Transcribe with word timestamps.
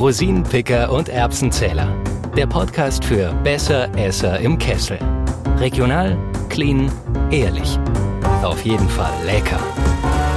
Rosinenpicker 0.00 0.90
und 0.90 1.10
Erbsenzähler. 1.10 1.94
Der 2.34 2.46
Podcast 2.46 3.04
für 3.04 3.34
Besser 3.44 3.94
Esser 3.98 4.40
im 4.40 4.56
Kessel. 4.56 4.98
Regional, 5.58 6.16
clean, 6.48 6.90
ehrlich. 7.30 7.78
Auf 8.42 8.64
jeden 8.64 8.88
Fall 8.88 9.12
lecker. 9.26 9.60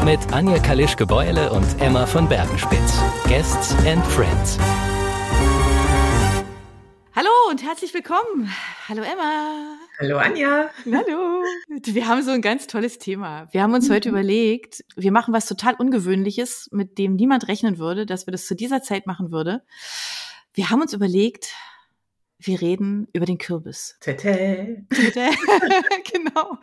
Mit 0.04 0.20
Anja 0.34 0.60
Kalischke-Beule 0.60 1.50
und 1.50 1.82
Emma 1.82 2.06
von 2.06 2.28
Bergenspitz. 2.28 3.02
Guests 3.26 3.74
and 3.88 4.06
Friends. 4.08 4.60
Hallo 7.16 7.30
und 7.50 7.64
herzlich 7.64 7.94
willkommen. 7.94 8.52
Hallo 8.90 9.02
Emma. 9.02 9.83
Hallo 10.04 10.18
Anja. 10.18 10.70
Hallo. 10.84 11.44
Wir 11.82 12.08
haben 12.10 12.22
so 12.24 12.32
ein 12.32 12.42
ganz 12.42 12.68
tolles 12.68 12.98
Thema. 12.98 13.48
Wir 13.52 13.64
haben 13.64 13.74
uns 13.74 13.90
heute 13.90 14.10
überlegt, 14.10 14.84
wir 14.98 15.14
machen 15.14 15.34
was 15.34 15.46
total 15.46 15.76
Ungewöhnliches, 15.76 16.68
mit 16.74 16.98
dem 16.98 17.16
niemand 17.16 17.48
rechnen 17.48 17.78
würde, 17.78 18.06
dass 18.06 18.28
wir 18.28 18.34
das 18.34 18.46
zu 18.46 18.54
dieser 18.54 18.84
Zeit 18.84 19.08
machen 19.08 19.32
würde. 19.32 19.64
Wir 20.54 20.70
haben 20.70 20.82
uns 20.82 20.92
überlegt, 20.92 21.54
wir 22.46 22.62
reden 22.62 23.08
über 23.14 23.26
den 23.26 23.38
Kürbis. 23.38 23.98
Tete. 24.00 24.86
genau. 26.12 26.58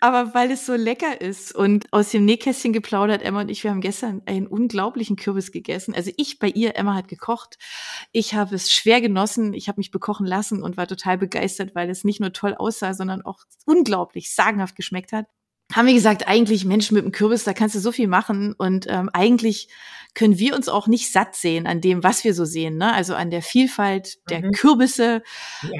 Aber 0.00 0.34
weil 0.34 0.50
es 0.50 0.66
so 0.66 0.74
lecker 0.74 1.20
ist 1.20 1.54
und 1.54 1.92
aus 1.92 2.10
dem 2.10 2.24
Nähkästchen 2.24 2.72
geplaudert, 2.72 3.22
Emma 3.22 3.42
und 3.42 3.50
ich, 3.50 3.64
wir 3.64 3.70
haben 3.70 3.80
gestern 3.80 4.22
einen 4.26 4.46
unglaublichen 4.46 5.16
Kürbis 5.16 5.52
gegessen. 5.52 5.94
Also 5.94 6.10
ich 6.16 6.38
bei 6.38 6.48
ihr, 6.48 6.76
Emma 6.76 6.94
hat 6.94 7.08
gekocht. 7.08 7.58
Ich 8.12 8.34
habe 8.34 8.54
es 8.54 8.70
schwer 8.70 9.00
genossen. 9.00 9.54
Ich 9.54 9.68
habe 9.68 9.78
mich 9.78 9.90
bekochen 9.90 10.26
lassen 10.26 10.62
und 10.62 10.76
war 10.76 10.86
total 10.86 11.18
begeistert, 11.18 11.74
weil 11.74 11.90
es 11.90 12.04
nicht 12.04 12.20
nur 12.20 12.32
toll 12.32 12.54
aussah, 12.54 12.94
sondern 12.94 13.22
auch 13.22 13.40
unglaublich 13.66 14.34
sagenhaft 14.34 14.76
geschmeckt 14.76 15.12
hat. 15.12 15.26
Haben 15.72 15.86
wir 15.86 15.94
gesagt, 15.94 16.26
eigentlich 16.26 16.64
Menschen 16.64 16.94
mit 16.94 17.04
dem 17.04 17.12
Kürbis, 17.12 17.44
da 17.44 17.52
kannst 17.52 17.74
du 17.74 17.78
so 17.80 17.92
viel 17.92 18.08
machen 18.08 18.54
und 18.54 18.86
ähm, 18.88 19.10
eigentlich 19.12 19.68
können 20.14 20.38
wir 20.38 20.56
uns 20.56 20.68
auch 20.68 20.86
nicht 20.86 21.12
satt 21.12 21.36
sehen 21.36 21.66
an 21.66 21.80
dem, 21.82 22.02
was 22.02 22.24
wir 22.24 22.32
so 22.34 22.44
sehen, 22.46 22.78
ne? 22.78 22.92
Also 22.94 23.14
an 23.14 23.30
der 23.30 23.42
Vielfalt 23.42 24.18
der 24.30 24.40
Mhm. 24.40 24.52
Kürbisse, 24.52 25.22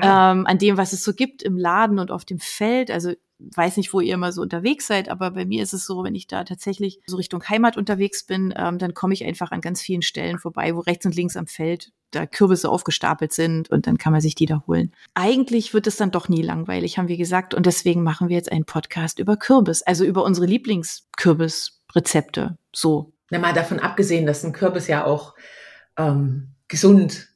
Ja. 0.02 0.32
ähm, 0.32 0.46
an 0.46 0.58
dem, 0.58 0.76
was 0.76 0.92
es 0.92 1.02
so 1.02 1.14
gibt 1.14 1.42
im 1.42 1.56
Laden 1.56 1.98
und 1.98 2.10
auf 2.10 2.24
dem 2.26 2.38
Feld. 2.38 2.90
Also 2.90 3.14
weiß 3.40 3.76
nicht, 3.76 3.92
wo 3.92 4.00
ihr 4.00 4.14
immer 4.14 4.32
so 4.32 4.42
unterwegs 4.42 4.86
seid, 4.86 5.08
aber 5.08 5.30
bei 5.30 5.44
mir 5.44 5.62
ist 5.62 5.72
es 5.72 5.86
so, 5.86 6.02
wenn 6.04 6.14
ich 6.14 6.26
da 6.26 6.44
tatsächlich 6.44 7.00
so 7.06 7.16
Richtung 7.16 7.42
Heimat 7.48 7.76
unterwegs 7.76 8.24
bin, 8.24 8.52
ähm, 8.56 8.78
dann 8.78 8.94
komme 8.94 9.14
ich 9.14 9.24
einfach 9.24 9.52
an 9.52 9.60
ganz 9.60 9.80
vielen 9.80 10.02
Stellen 10.02 10.38
vorbei, 10.38 10.74
wo 10.74 10.80
rechts 10.80 11.06
und 11.06 11.14
links 11.14 11.36
am 11.36 11.46
Feld 11.46 11.92
da 12.10 12.26
Kürbisse 12.26 12.68
aufgestapelt 12.70 13.32
sind 13.32 13.70
und 13.70 13.86
dann 13.86 13.98
kann 13.98 14.12
man 14.12 14.20
sich 14.22 14.34
die 14.34 14.46
da 14.46 14.62
holen. 14.66 14.92
Eigentlich 15.14 15.74
wird 15.74 15.86
es 15.86 15.96
dann 15.96 16.10
doch 16.10 16.28
nie 16.28 16.42
langweilig, 16.42 16.98
haben 16.98 17.08
wir 17.08 17.18
gesagt. 17.18 17.52
Und 17.54 17.66
deswegen 17.66 18.02
machen 18.02 18.28
wir 18.30 18.36
jetzt 18.36 18.50
einen 18.50 18.64
Podcast 18.64 19.18
über 19.18 19.36
Kürbis, 19.36 19.82
also 19.82 20.04
über 20.04 20.24
unsere 20.24 20.46
Lieblingskürbisrezepte. 20.46 22.56
So. 22.74 23.12
Na, 23.30 23.38
mal 23.38 23.52
davon 23.52 23.78
abgesehen, 23.78 24.26
dass 24.26 24.42
ein 24.44 24.52
Kürbis 24.52 24.88
ja 24.88 25.04
auch 25.04 25.34
ähm, 25.98 26.48
gesund, 26.68 27.28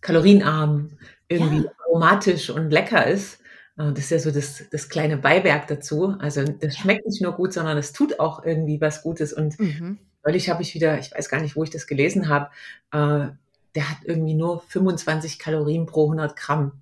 kalorienarm, 0.00 0.92
irgendwie 1.28 1.64
Ja. 1.64 1.70
aromatisch 1.86 2.50
und 2.50 2.70
lecker 2.70 3.06
ist. 3.06 3.39
Äh, 3.80 3.92
Das 3.92 4.04
ist 4.04 4.10
ja 4.10 4.18
so 4.18 4.30
das, 4.30 4.64
das 4.70 4.88
kleine 4.88 5.16
Beiwerk 5.16 5.66
dazu. 5.68 6.14
Also 6.18 6.44
das 6.44 6.76
schmeckt 6.76 7.06
nicht 7.06 7.22
nur 7.22 7.32
gut, 7.32 7.52
sondern 7.52 7.78
es 7.78 7.92
tut 7.92 8.20
auch 8.20 8.44
irgendwie 8.44 8.80
was 8.80 9.02
Gutes. 9.02 9.32
Und 9.32 9.58
Mhm. 9.58 9.98
neulich 10.24 10.50
habe 10.50 10.62
ich 10.62 10.74
wieder, 10.74 10.98
ich 10.98 11.12
weiß 11.12 11.28
gar 11.28 11.40
nicht, 11.40 11.56
wo 11.56 11.64
ich 11.64 11.70
das 11.70 11.86
gelesen 11.86 12.28
habe, 12.28 12.50
äh, 12.92 13.32
der 13.74 13.88
hat 13.90 13.98
irgendwie 14.04 14.34
nur 14.34 14.60
25 14.68 15.38
Kalorien 15.38 15.86
pro 15.86 16.06
100 16.08 16.36
Gramm. 16.36 16.72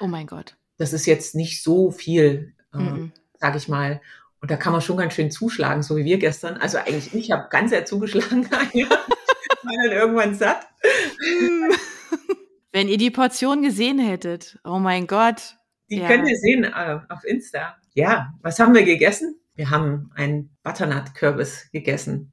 Oh 0.00 0.06
mein 0.06 0.26
Gott. 0.26 0.56
Das 0.76 0.92
ist 0.92 1.06
jetzt 1.06 1.34
nicht 1.34 1.62
so 1.62 1.90
viel, 1.90 2.52
äh, 2.74 2.78
Mhm. 2.78 3.12
sage 3.38 3.58
ich 3.58 3.68
mal. 3.68 4.00
Und 4.40 4.50
da 4.50 4.56
kann 4.56 4.72
man 4.72 4.82
schon 4.82 4.98
ganz 4.98 5.14
schön 5.14 5.30
zuschlagen, 5.30 5.82
so 5.82 5.96
wie 5.96 6.04
wir 6.04 6.18
gestern. 6.18 6.58
Also 6.58 6.76
eigentlich, 6.78 7.14
ich 7.14 7.30
habe 7.30 7.48
ganz 7.48 7.70
sehr 7.70 7.86
zugeschlagen. 7.86 8.46
Ja. 8.74 8.90
war 8.90 9.72
dann 9.84 9.92
irgendwann 9.92 10.34
satt. 10.34 10.66
Wenn 12.72 12.88
ihr 12.88 12.98
die 12.98 13.10
Portion 13.10 13.62
gesehen 13.62 13.98
hättet, 13.98 14.58
oh 14.64 14.78
mein 14.78 15.06
Gott. 15.06 15.56
Die 15.90 15.98
Ja. 15.98 16.08
könnt 16.08 16.28
ihr 16.28 16.36
sehen 16.36 16.64
äh, 16.64 16.98
auf 17.08 17.24
Insta. 17.24 17.76
Ja, 17.94 18.32
was 18.42 18.58
haben 18.58 18.74
wir 18.74 18.84
gegessen? 18.84 19.38
Wir 19.54 19.70
haben 19.70 20.10
einen 20.14 20.50
Butternut-Kürbis 20.62 21.70
gegessen. 21.72 22.32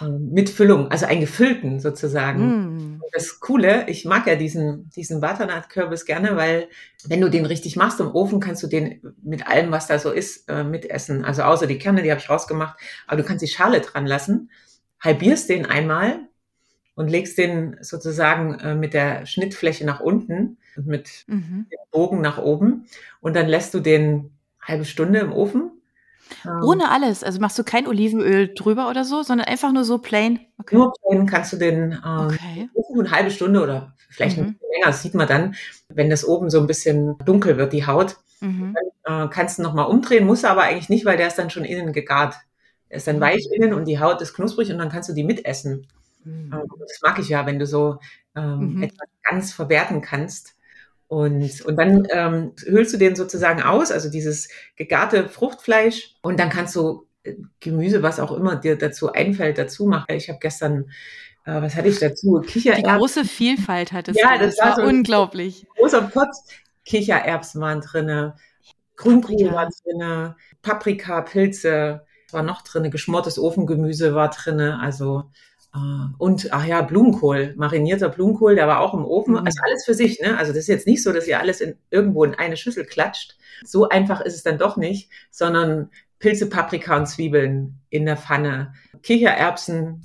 Äh, 0.00 0.08
mit 0.08 0.48
Füllung, 0.48 0.90
also 0.90 1.06
einen 1.06 1.20
gefüllten 1.22 1.80
sozusagen. 1.80 2.96
Mm. 2.96 3.00
Das 3.12 3.40
Coole, 3.40 3.88
ich 3.88 4.04
mag 4.04 4.26
ja 4.26 4.36
diesen, 4.36 4.88
diesen 4.90 5.20
Butternut-Kürbis 5.20 6.04
gerne, 6.04 6.36
weil 6.36 6.68
wenn 7.04 7.20
du 7.20 7.28
den 7.28 7.46
richtig 7.46 7.76
machst 7.76 8.00
im 8.00 8.14
Ofen, 8.14 8.40
kannst 8.40 8.62
du 8.62 8.68
den 8.68 9.00
mit 9.22 9.46
allem, 9.46 9.70
was 9.72 9.88
da 9.88 9.98
so 9.98 10.10
ist, 10.10 10.48
äh, 10.48 10.64
mitessen. 10.64 11.24
Also 11.24 11.42
außer 11.42 11.66
die 11.66 11.78
Kerne, 11.78 12.02
die 12.02 12.10
habe 12.10 12.20
ich 12.20 12.30
rausgemacht, 12.30 12.78
aber 13.06 13.20
du 13.20 13.26
kannst 13.26 13.42
die 13.42 13.48
Schale 13.48 13.80
dran 13.80 14.06
lassen, 14.06 14.50
halbierst 15.00 15.48
den 15.48 15.66
einmal 15.66 16.20
und 16.94 17.08
legst 17.08 17.36
den 17.38 17.76
sozusagen 17.80 18.58
äh, 18.60 18.74
mit 18.74 18.94
der 18.94 19.26
Schnittfläche 19.26 19.84
nach 19.84 20.00
unten 20.00 20.51
mit 20.76 21.24
Mhm. 21.26 21.66
dem 21.70 21.78
Bogen 21.90 22.20
nach 22.20 22.38
oben 22.38 22.86
und 23.20 23.34
dann 23.36 23.48
lässt 23.48 23.74
du 23.74 23.80
den 23.80 24.30
halbe 24.60 24.84
Stunde 24.84 25.20
im 25.20 25.32
Ofen. 25.32 25.70
Ähm, 26.44 26.62
Ohne 26.62 26.90
alles. 26.90 27.24
Also 27.24 27.40
machst 27.40 27.58
du 27.58 27.64
kein 27.64 27.86
Olivenöl 27.86 28.54
drüber 28.54 28.88
oder 28.88 29.04
so, 29.04 29.22
sondern 29.22 29.46
einfach 29.48 29.72
nur 29.72 29.84
so 29.84 29.98
plain. 29.98 30.40
Okay. 30.58 30.76
Nur 30.76 30.92
plain 30.94 31.26
kannst 31.26 31.52
du 31.52 31.56
den 31.56 31.92
ähm, 31.92 32.00
okay. 32.26 32.68
Ofen 32.74 33.00
eine 33.00 33.10
halbe 33.10 33.30
Stunde 33.30 33.62
oder 33.62 33.94
vielleicht 34.08 34.36
Mhm. 34.38 34.42
ein 34.44 34.52
bisschen 34.54 34.70
länger, 34.72 34.86
das 34.86 35.02
sieht 35.02 35.14
man 35.14 35.28
dann, 35.28 35.54
wenn 35.88 36.10
das 36.10 36.24
oben 36.24 36.48
so 36.50 36.60
ein 36.60 36.66
bisschen 36.66 37.18
dunkel 37.24 37.56
wird, 37.58 37.72
die 37.72 37.86
Haut, 37.86 38.16
Mhm. 38.40 38.74
äh, 39.04 39.28
kannst 39.28 39.58
du 39.58 39.62
nochmal 39.62 39.86
umdrehen, 39.86 40.26
musst 40.26 40.44
du 40.44 40.48
aber 40.48 40.62
eigentlich 40.62 40.88
nicht, 40.88 41.04
weil 41.04 41.16
der 41.16 41.28
ist 41.28 41.38
dann 41.38 41.50
schon 41.50 41.64
innen 41.64 41.92
gegart. 41.92 42.34
Er 42.88 42.96
ist 42.98 43.06
dann 43.06 43.20
weich 43.20 43.48
innen 43.52 43.72
und 43.74 43.86
die 43.86 44.00
Haut 44.00 44.20
ist 44.20 44.34
knusprig 44.34 44.70
und 44.70 44.78
dann 44.78 44.90
kannst 44.90 45.08
du 45.08 45.12
die 45.14 45.24
mitessen. 45.24 45.86
Mhm. 46.24 46.52
Ähm, 46.52 46.68
Das 46.78 47.00
mag 47.02 47.18
ich 47.18 47.28
ja, 47.28 47.46
wenn 47.46 47.58
du 47.58 47.66
so 47.66 47.98
ähm, 48.36 48.76
Mhm. 48.76 48.82
etwas 48.84 49.08
ganz 49.22 49.52
verwerten 49.52 50.00
kannst. 50.00 50.54
Und, 51.12 51.60
und 51.66 51.76
dann 51.76 52.06
ähm, 52.10 52.52
hüllst 52.64 52.94
du 52.94 52.96
den 52.96 53.14
sozusagen 53.16 53.60
aus, 53.62 53.92
also 53.92 54.08
dieses 54.08 54.48
gegarte 54.76 55.28
Fruchtfleisch. 55.28 56.14
Und 56.22 56.40
dann 56.40 56.48
kannst 56.48 56.74
du 56.74 57.06
äh, 57.22 57.34
Gemüse, 57.60 58.02
was 58.02 58.18
auch 58.18 58.32
immer 58.32 58.56
dir 58.56 58.78
dazu 58.78 59.12
einfällt, 59.12 59.58
dazu 59.58 59.84
machen. 59.84 60.06
Ich 60.08 60.30
habe 60.30 60.38
gestern, 60.40 60.86
äh, 61.44 61.60
was 61.60 61.76
hatte 61.76 61.88
ich 61.88 61.98
dazu? 61.98 62.38
Die 62.38 62.46
Kichererbsen, 62.48 62.96
große 62.96 63.24
Vielfalt 63.26 63.92
hattest 63.92 64.18
Ja, 64.18 64.38
du. 64.38 64.46
das 64.46 64.58
war 64.58 64.76
so- 64.76 64.84
unglaublich. 64.84 65.66
großer 65.76 66.00
Potz. 66.00 66.48
Kichererbsen 66.86 67.60
waren 67.60 67.82
drinne, 67.82 68.36
Grünkohl 68.96 69.52
war 69.52 69.68
drinne, 69.84 70.36
Paprika, 70.62 71.20
Pilze 71.20 72.06
war 72.30 72.42
noch 72.42 72.62
drinne, 72.62 72.88
geschmortes 72.88 73.38
Ofengemüse 73.38 74.14
war 74.14 74.30
drinne, 74.30 74.80
also 74.80 75.24
und 76.18 76.52
ach 76.52 76.66
ja, 76.66 76.82
Blumenkohl, 76.82 77.54
marinierter 77.56 78.10
Blumenkohl, 78.10 78.54
der 78.54 78.68
war 78.68 78.80
auch 78.80 78.92
im 78.92 79.06
Ofen. 79.06 79.32
Mhm. 79.32 79.46
Also 79.46 79.58
alles 79.64 79.84
für 79.86 79.94
sich, 79.94 80.20
ne? 80.20 80.36
Also 80.36 80.52
das 80.52 80.60
ist 80.60 80.68
jetzt 80.68 80.86
nicht 80.86 81.02
so, 81.02 81.12
dass 81.12 81.26
ihr 81.26 81.40
alles 81.40 81.62
in, 81.62 81.76
irgendwo 81.90 82.24
in 82.24 82.34
eine 82.34 82.58
Schüssel 82.58 82.84
klatscht. 82.84 83.36
So 83.64 83.88
einfach 83.88 84.20
ist 84.20 84.34
es 84.34 84.42
dann 84.42 84.58
doch 84.58 84.76
nicht, 84.76 85.10
sondern 85.30 85.90
Pilze, 86.18 86.48
Paprika 86.48 86.96
und 86.96 87.06
Zwiebeln 87.06 87.80
in 87.88 88.04
der 88.04 88.18
Pfanne. 88.18 88.74
Kichererbsen, 89.02 90.02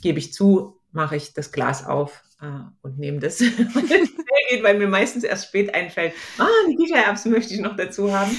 gebe 0.00 0.20
ich 0.20 0.32
zu, 0.32 0.78
mache 0.92 1.16
ich 1.16 1.34
das 1.34 1.50
Glas 1.50 1.84
auf 1.84 2.22
äh, 2.40 2.46
und 2.82 2.98
nehme 2.98 3.18
das, 3.18 3.40
weil 3.74 3.84
es 3.84 4.08
schnell 4.08 4.42
geht, 4.50 4.62
weil 4.62 4.78
mir 4.78 4.88
meistens 4.88 5.24
erst 5.24 5.48
spät 5.48 5.74
einfällt, 5.74 6.12
ah, 6.38 6.46
die 6.68 6.76
Kichererbsen 6.76 7.32
möchte 7.32 7.54
ich 7.54 7.60
noch 7.60 7.76
dazu 7.76 8.12
haben. 8.12 8.30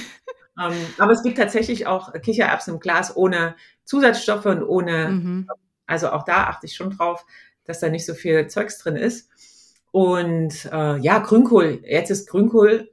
Ähm, 0.62 0.74
aber 0.98 1.12
es 1.12 1.24
gibt 1.24 1.38
tatsächlich 1.38 1.88
auch 1.88 2.14
Kichererbsen 2.14 2.76
im 2.76 2.80
Glas 2.80 3.18
ohne 3.18 3.56
Zusatzstoffe 3.84 4.46
und 4.46 4.64
ohne 4.64 5.10
Mhm. 5.10 5.48
Also 5.86 6.12
auch 6.12 6.24
da 6.24 6.46
achte 6.46 6.66
ich 6.66 6.76
schon 6.76 6.92
drauf, 6.92 7.26
dass 7.66 7.80
da 7.80 7.90
nicht 7.90 8.06
so 8.06 8.14
viel 8.14 8.48
Zeugs 8.48 8.78
drin 8.78 8.96
ist. 8.96 9.30
Und 9.92 10.66
äh, 10.72 10.98
ja, 10.98 11.20
Grünkohl, 11.20 11.82
jetzt 11.86 12.10
ist 12.10 12.28
Grünkohl, 12.28 12.90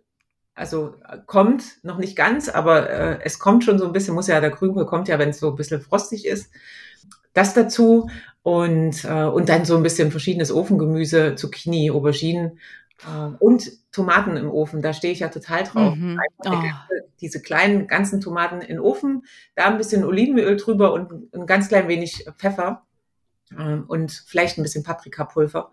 also 0.55 0.95
kommt 1.27 1.65
noch 1.83 1.97
nicht 1.97 2.17
ganz, 2.17 2.49
aber 2.49 2.91
äh, 2.91 3.19
es 3.25 3.39
kommt 3.39 3.65
schon 3.65 3.79
so 3.79 3.87
ein 3.87 3.93
bisschen, 3.93 4.15
muss 4.15 4.27
ja, 4.27 4.41
der 4.41 4.51
Grünkohl 4.51 4.85
kommt 4.85 5.09
ja, 5.09 5.19
wenn 5.19 5.31
es 5.31 5.39
so 5.39 5.49
ein 5.49 5.57
bisschen 5.57 5.81
frostig 5.81 6.27
ist. 6.27 6.51
Das 7.33 7.55
dazu 7.55 8.11
und, 8.43 9.05
äh, 9.05 9.25
und 9.25 9.49
dann 9.49 9.65
so 9.65 9.77
ein 9.77 9.83
bisschen 9.83 10.11
verschiedenes 10.11 10.53
Ofengemüse, 10.53 11.37
Zucchini, 11.37 11.91
Auberginen 11.91 12.59
äh, 13.05 13.35
und 13.39 13.71
Tomaten 13.93 14.37
im 14.37 14.51
Ofen. 14.51 14.83
Da 14.83 14.93
stehe 14.93 15.13
ich 15.13 15.21
ja 15.21 15.29
total 15.29 15.65
drauf. 15.65 15.95
Mhm. 15.97 16.19
Oh. 16.47 16.63
Diese 17.21 17.43
kleinen 17.43 17.87
ganzen 17.87 18.21
Tomaten 18.21 18.61
in 18.61 18.69
den 18.69 18.81
Ofen, 18.81 19.25
da 19.55 19.67
ein 19.67 19.79
bisschen 19.79 20.05
Olivenöl 20.05 20.57
drüber 20.57 20.93
und 20.93 21.35
ein 21.35 21.47
ganz 21.47 21.69
klein 21.69 21.89
wenig 21.89 22.27
Pfeffer 22.39 22.87
ähm, 23.59 23.85
und 23.89 24.13
vielleicht 24.27 24.59
ein 24.59 24.63
bisschen 24.63 24.85
Paprikapulver. 24.85 25.73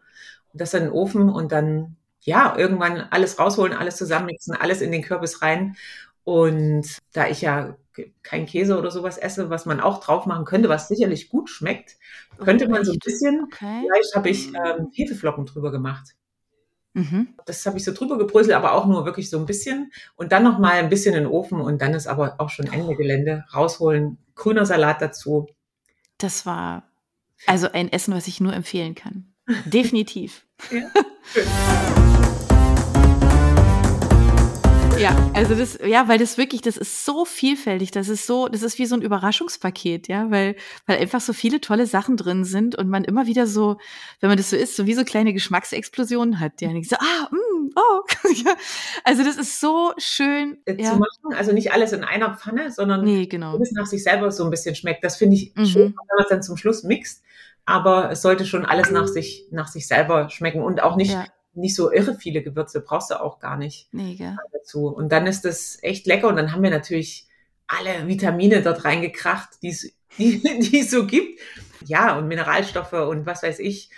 Und 0.51 0.61
das 0.61 0.73
in 0.73 0.83
den 0.83 0.91
Ofen 0.91 1.29
und 1.29 1.51
dann, 1.51 1.95
ja, 2.21 2.57
irgendwann 2.57 2.99
alles 2.99 3.39
rausholen, 3.39 3.73
alles 3.73 3.97
zusammenmixen, 3.97 4.55
alles 4.55 4.81
in 4.81 4.91
den 4.91 5.03
Kürbis 5.03 5.41
rein. 5.41 5.75
Und 6.23 6.97
da 7.13 7.27
ich 7.27 7.41
ja 7.41 7.77
kein 8.21 8.45
Käse 8.45 8.77
oder 8.77 8.91
sowas 8.91 9.17
esse, 9.17 9.49
was 9.49 9.65
man 9.65 9.79
auch 9.79 10.03
drauf 10.03 10.25
machen 10.25 10.45
könnte, 10.45 10.69
was 10.69 10.87
sicherlich 10.87 11.29
gut 11.29 11.49
schmeckt, 11.49 11.97
könnte 12.37 12.67
man 12.67 12.83
so 12.83 12.91
ein 12.91 12.99
bisschen, 12.99 13.43
Okay. 13.45 13.87
vielleicht 13.87 14.15
habe 14.15 14.29
ich 14.29 14.47
ähm, 14.53 14.89
Hefeflocken 14.93 15.45
drüber 15.45 15.71
gemacht. 15.71 16.16
Mhm. 16.97 17.27
Das 17.45 17.63
habe 17.67 17.77
ich 17.77 17.83
so 17.83 17.93
drüber 17.93 18.17
gebröselt, 18.17 18.55
aber 18.55 18.73
auch 18.73 18.87
nur 18.87 19.05
wirklich 19.05 19.29
so 19.29 19.37
ein 19.37 19.45
bisschen. 19.45 19.91
Und 20.15 20.31
dann 20.31 20.43
noch 20.43 20.57
mal 20.57 20.73
ein 20.73 20.89
bisschen 20.89 21.13
in 21.13 21.25
den 21.25 21.31
Ofen 21.31 21.61
und 21.61 21.79
dann 21.79 21.93
ist 21.93 22.07
aber 22.07 22.35
auch 22.39 22.49
schon 22.49 22.65
Ende 22.65 22.95
Gelände. 22.95 23.45
Rausholen, 23.53 24.17
grüner 24.33 24.65
Salat 24.65 25.01
dazu. 25.01 25.47
Das 26.17 26.47
war 26.47 26.89
also 27.45 27.71
ein 27.71 27.91
Essen, 27.91 28.15
was 28.15 28.27
ich 28.27 28.41
nur 28.41 28.53
empfehlen 28.53 28.95
kann. 28.95 29.31
Definitiv. 29.65 30.47
Ja, 30.71 30.89
Ja, 34.99 35.15
also 35.35 35.53
das, 35.53 35.77
ja, 35.85 36.07
weil 36.07 36.17
das 36.17 36.39
wirklich, 36.39 36.61
das 36.61 36.75
ist 36.75 37.05
so 37.05 37.23
vielfältig, 37.23 37.91
das 37.91 38.09
ist 38.09 38.25
so, 38.25 38.47
das 38.47 38.63
ist 38.63 38.79
wie 38.79 38.87
so 38.87 38.95
ein 38.95 39.03
Überraschungspaket, 39.03 40.07
ja, 40.07 40.31
weil, 40.31 40.55
weil 40.87 40.97
einfach 40.97 41.21
so 41.21 41.33
viele 41.33 41.61
tolle 41.61 41.85
Sachen 41.85 42.17
drin 42.17 42.43
sind 42.43 42.75
und 42.75 42.89
man 42.89 43.03
immer 43.03 43.27
wieder 43.27 43.45
so, 43.45 43.77
wenn 44.21 44.29
man 44.29 44.37
das 44.37 44.49
so 44.49 44.55
isst, 44.55 44.75
so 44.75 44.87
wie 44.87 44.95
so 44.95 45.03
kleine 45.03 45.33
Geschmacksexplosionen 45.33 46.39
hat, 46.39 46.61
ja, 46.61 46.69
so, 46.81 46.95
ah, 46.95 47.29
mm, 47.29 47.69
oh, 47.75 48.01
ja, 48.33 48.55
also 49.03 49.23
das 49.23 49.37
ist 49.37 49.59
so 49.59 49.93
schön 49.99 50.57
äh, 50.65 50.81
ja. 50.81 50.93
zu 50.93 50.97
machen, 50.97 51.37
also 51.37 51.51
nicht 51.51 51.71
alles 51.71 51.93
in 51.93 52.03
einer 52.03 52.35
Pfanne, 52.35 52.71
sondern 52.71 53.03
nee, 53.03 53.27
genau. 53.27 53.55
es 53.59 53.71
nach 53.73 53.85
sich 53.85 54.03
selber 54.03 54.31
so 54.31 54.45
ein 54.45 54.49
bisschen 54.49 54.73
schmeckt. 54.73 55.03
Das 55.03 55.17
finde 55.17 55.35
ich 55.35 55.53
mhm. 55.55 55.65
schön, 55.65 55.83
wenn 55.83 56.15
man 56.15 56.23
es 56.23 56.29
dann 56.29 56.41
zum 56.41 56.57
Schluss 56.57 56.83
mixt, 56.83 57.23
aber 57.65 58.09
es 58.09 58.23
sollte 58.23 58.47
schon 58.47 58.65
alles 58.65 58.89
nach 58.89 59.07
sich, 59.07 59.45
nach 59.51 59.67
sich 59.67 59.87
selber 59.87 60.31
schmecken 60.31 60.63
und 60.63 60.81
auch 60.81 60.95
nicht 60.95 61.11
ja 61.11 61.25
nicht 61.57 61.75
so 61.75 61.91
irre 61.91 62.15
viele 62.15 62.41
Gewürze, 62.43 62.81
brauchst 62.81 63.11
du 63.11 63.19
auch 63.19 63.39
gar 63.39 63.57
nicht 63.57 63.89
nee, 63.91 64.15
gell? 64.15 64.35
dazu. 64.53 64.87
Und 64.87 65.11
dann 65.11 65.27
ist 65.27 65.45
das 65.45 65.77
echt 65.81 66.07
lecker 66.07 66.27
und 66.27 66.35
dann 66.35 66.51
haben 66.51 66.63
wir 66.63 66.69
natürlich 66.69 67.27
alle 67.67 68.07
Vitamine 68.07 68.61
dort 68.61 68.85
reingekracht, 68.85 69.61
die 69.61 69.69
es 69.69 69.91
die, 70.17 70.41
die 70.41 70.79
es 70.79 70.91
so 70.91 71.05
gibt. 71.05 71.39
Ja, 71.85 72.17
und 72.17 72.27
Mineralstoffe 72.27 72.93
und 72.93 73.25
was 73.25 73.43
weiß 73.43 73.59
ich, 73.59 73.89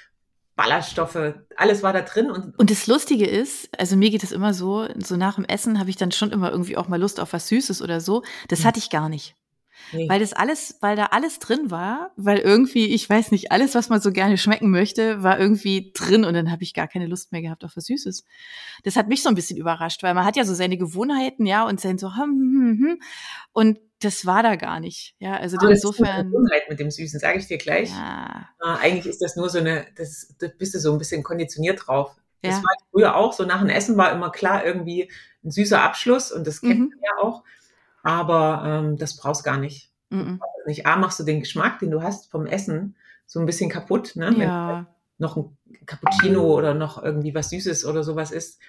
Ballaststoffe, 0.56 1.35
alles 1.56 1.83
war 1.83 1.94
da 1.94 2.01
drin. 2.01 2.29
Und, 2.29 2.59
und 2.59 2.69
das 2.69 2.88
Lustige 2.88 3.25
ist, 3.25 3.69
also 3.79 3.95
mir 3.95 4.09
geht 4.09 4.23
es 4.23 4.33
immer 4.33 4.53
so, 4.53 4.88
so 4.97 5.15
nach 5.15 5.35
dem 5.35 5.45
Essen 5.45 5.79
habe 5.79 5.89
ich 5.89 5.95
dann 5.95 6.11
schon 6.11 6.31
immer 6.31 6.51
irgendwie 6.51 6.75
auch 6.75 6.89
mal 6.89 7.00
Lust 7.00 7.21
auf 7.21 7.31
was 7.31 7.47
Süßes 7.47 7.81
oder 7.81 8.01
so. 8.01 8.23
Das 8.50 8.59
hm. 8.59 8.65
hatte 8.65 8.79
ich 8.79 8.89
gar 8.89 9.07
nicht. 9.07 9.35
Nee. 9.92 10.08
Weil 10.08 10.20
das 10.20 10.34
alles, 10.34 10.78
weil 10.81 10.96
da 10.96 11.06
alles 11.08 11.40
drin 11.40 11.72
war, 11.72 12.12
weil 12.16 12.40
irgendwie, 12.40 12.94
ich 12.94 13.10
weiß 13.10 13.31
nicht, 13.31 13.52
alles, 13.52 13.76
was 13.76 13.90
man 13.90 14.02
so 14.02 14.12
gerne 14.12 14.38
schmecken 14.38 14.70
möchte, 14.70 15.24
war 15.24 15.40
irgendwie 15.40 15.92
drin 15.94 16.26
und 16.26 16.34
dann 16.34 16.52
habe 16.52 16.64
ich 16.64 16.74
gar 16.74 16.88
keine 16.88 17.08
Lust 17.08 17.31
mehr 17.31 17.42
gehabt 17.42 17.64
auf 17.64 17.76
was 17.76 17.86
Süßes. 17.86 18.24
Das 18.84 18.96
hat 18.96 19.08
mich 19.08 19.24
so 19.24 19.30
ein 19.30 19.36
bisschen 19.36 19.58
überrascht, 19.58 20.04
weil 20.04 20.14
man 20.14 20.26
hat 20.26 20.36
ja 20.36 20.46
so 20.46 20.54
seine 20.54 20.78
Gewohnheiten, 20.78 21.46
ja, 21.46 21.66
und 21.66 21.80
sein 21.80 21.98
so, 21.98 22.16
hm, 22.16 22.24
hm, 22.24 22.78
hm, 22.80 22.86
hm. 22.86 23.02
und 23.54 23.80
das 24.02 24.26
war 24.26 24.44
da 24.44 24.56
gar 24.56 24.80
nicht. 24.80 25.16
Ja, 25.20 25.36
also 25.36 25.58
Aber 25.58 25.72
insofern. 25.72 26.06
Das 26.06 26.26
Gewohnheit 26.26 26.70
mit 26.70 26.80
dem 26.80 26.90
Süßen, 26.90 27.20
sage 27.20 27.40
ich 27.40 27.48
dir 27.48 27.58
gleich. 27.58 27.90
Ja. 27.90 28.50
Äh, 28.62 28.78
eigentlich 28.80 29.06
ist 29.08 29.22
das 29.22 29.36
nur 29.36 29.50
so 29.50 29.60
eine, 29.60 29.88
das, 29.98 30.34
da 30.40 30.48
bist 30.58 30.74
du 30.74 30.80
so 30.80 30.94
ein 30.94 30.98
bisschen 30.98 31.22
konditioniert 31.22 31.88
drauf. 31.88 32.16
Das 32.42 32.56
ja. 32.56 32.64
war 32.64 32.76
früher 32.92 33.16
auch 33.16 33.34
so, 33.34 33.44
nach 33.44 33.60
dem 33.60 33.70
Essen 33.70 33.98
war 33.98 34.14
immer 34.14 34.31
klar 34.31 34.66
irgendwie 34.66 35.12
ein 35.44 35.52
süßer 35.52 35.81
Abschluss 35.81 36.31
und 36.31 36.48
das 36.48 36.62
kennt 36.62 36.80
mhm. 36.80 36.90
man 36.90 37.00
ja 37.04 37.24
auch. 37.24 37.44
Aber 38.04 38.63
ähm, 38.66 38.98
das 38.98 39.18
brauchst 39.18 39.44
gar 39.44 39.57
nicht. 39.57 39.92
Mhm. 40.10 40.42
nicht. 40.66 40.86
A, 40.86 40.96
machst 40.96 41.19
du 41.19 41.24
den 41.24 41.40
Geschmack, 41.40 41.80
den 41.80 41.92
du 41.92 42.01
hast 42.01 42.31
vom 42.31 42.46
Essen, 42.46 42.96
so 43.25 43.40
ein 43.40 43.46
bisschen 43.46 43.69
kaputt, 43.69 44.16
ne? 44.16 44.34
Ja. 44.38 44.88
noch 45.19 45.38
ein 45.38 45.57
Cappuccino 45.86 46.56
oder 46.56 46.74
noch 46.74 47.01
irgendwie 47.01 47.36
was 47.36 47.50
Süßes 47.51 47.86
oder 47.86 48.04
sowas 48.04 48.31
ist. 48.31 48.60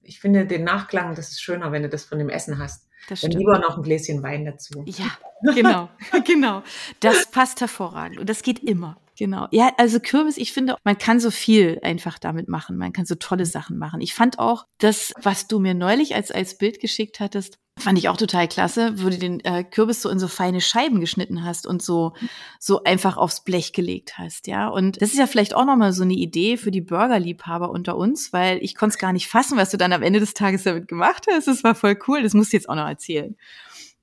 Ich 0.00 0.20
finde 0.20 0.46
den 0.46 0.64
Nachklang, 0.64 1.14
das 1.14 1.30
ist 1.30 1.42
schöner, 1.42 1.72
wenn 1.72 1.82
du 1.82 1.88
das 1.88 2.04
von 2.04 2.18
dem 2.18 2.28
Essen 2.28 2.58
hast. 2.58 2.88
Das 3.08 3.20
Dann 3.20 3.32
lieber 3.32 3.58
noch 3.58 3.76
ein 3.76 3.82
Gläschen 3.82 4.22
Wein 4.22 4.44
dazu. 4.44 4.84
Ja, 4.86 5.10
genau, 5.54 5.88
genau. 6.24 6.62
Das 7.00 7.30
passt 7.30 7.60
hervorragend 7.60 8.18
und 8.18 8.28
das 8.28 8.42
geht 8.42 8.60
immer. 8.60 8.96
Genau. 9.18 9.48
Ja, 9.50 9.72
also 9.78 9.98
Kürbis, 9.98 10.36
ich 10.36 10.52
finde, 10.52 10.76
man 10.84 10.98
kann 10.98 11.20
so 11.20 11.30
viel 11.30 11.78
einfach 11.82 12.18
damit 12.18 12.48
machen. 12.48 12.76
Man 12.76 12.92
kann 12.92 13.06
so 13.06 13.14
tolle 13.14 13.44
mhm. 13.44 13.48
Sachen 13.50 13.78
machen. 13.78 14.00
Ich 14.00 14.14
fand 14.14 14.38
auch 14.38 14.66
das, 14.78 15.12
was 15.20 15.46
du 15.46 15.58
mir 15.58 15.74
neulich 15.74 16.14
als, 16.14 16.30
als 16.30 16.58
Bild 16.58 16.80
geschickt 16.80 17.20
hattest, 17.20 17.58
fand 17.78 17.98
ich 17.98 18.08
auch 18.08 18.16
total 18.16 18.48
klasse, 18.48 18.94
wo 18.96 19.10
du 19.10 19.18
den 19.18 19.40
äh, 19.44 19.62
Kürbis 19.62 20.00
so 20.00 20.08
in 20.08 20.18
so 20.18 20.28
feine 20.28 20.60
Scheiben 20.60 21.00
geschnitten 21.00 21.44
hast 21.44 21.66
und 21.66 21.82
so, 21.82 22.14
so 22.58 22.82
einfach 22.84 23.16
aufs 23.16 23.44
Blech 23.44 23.72
gelegt 23.72 24.18
hast, 24.18 24.46
ja. 24.46 24.68
Und 24.68 25.02
das 25.02 25.10
ist 25.10 25.18
ja 25.18 25.26
vielleicht 25.26 25.54
auch 25.54 25.66
nochmal 25.66 25.92
so 25.92 26.02
eine 26.02 26.14
Idee 26.14 26.56
für 26.56 26.70
die 26.70 26.80
Burgerliebhaber 26.80 27.70
unter 27.70 27.96
uns, 27.96 28.32
weil 28.32 28.58
ich 28.62 28.74
konnte 28.74 28.94
es 28.94 28.98
gar 28.98 29.12
nicht 29.12 29.28
fassen, 29.28 29.58
was 29.58 29.70
du 29.70 29.76
dann 29.76 29.92
am 29.92 30.02
Ende 30.02 30.20
des 30.20 30.34
Tages 30.34 30.62
damit 30.62 30.88
gemacht 30.88 31.26
hast. 31.30 31.48
Das 31.48 31.64
war 31.64 31.74
voll 31.74 31.98
cool. 32.08 32.22
Das 32.22 32.34
musst 32.34 32.52
du 32.52 32.56
jetzt 32.56 32.68
auch 32.68 32.76
noch 32.76 32.88
erzählen. 32.88 33.36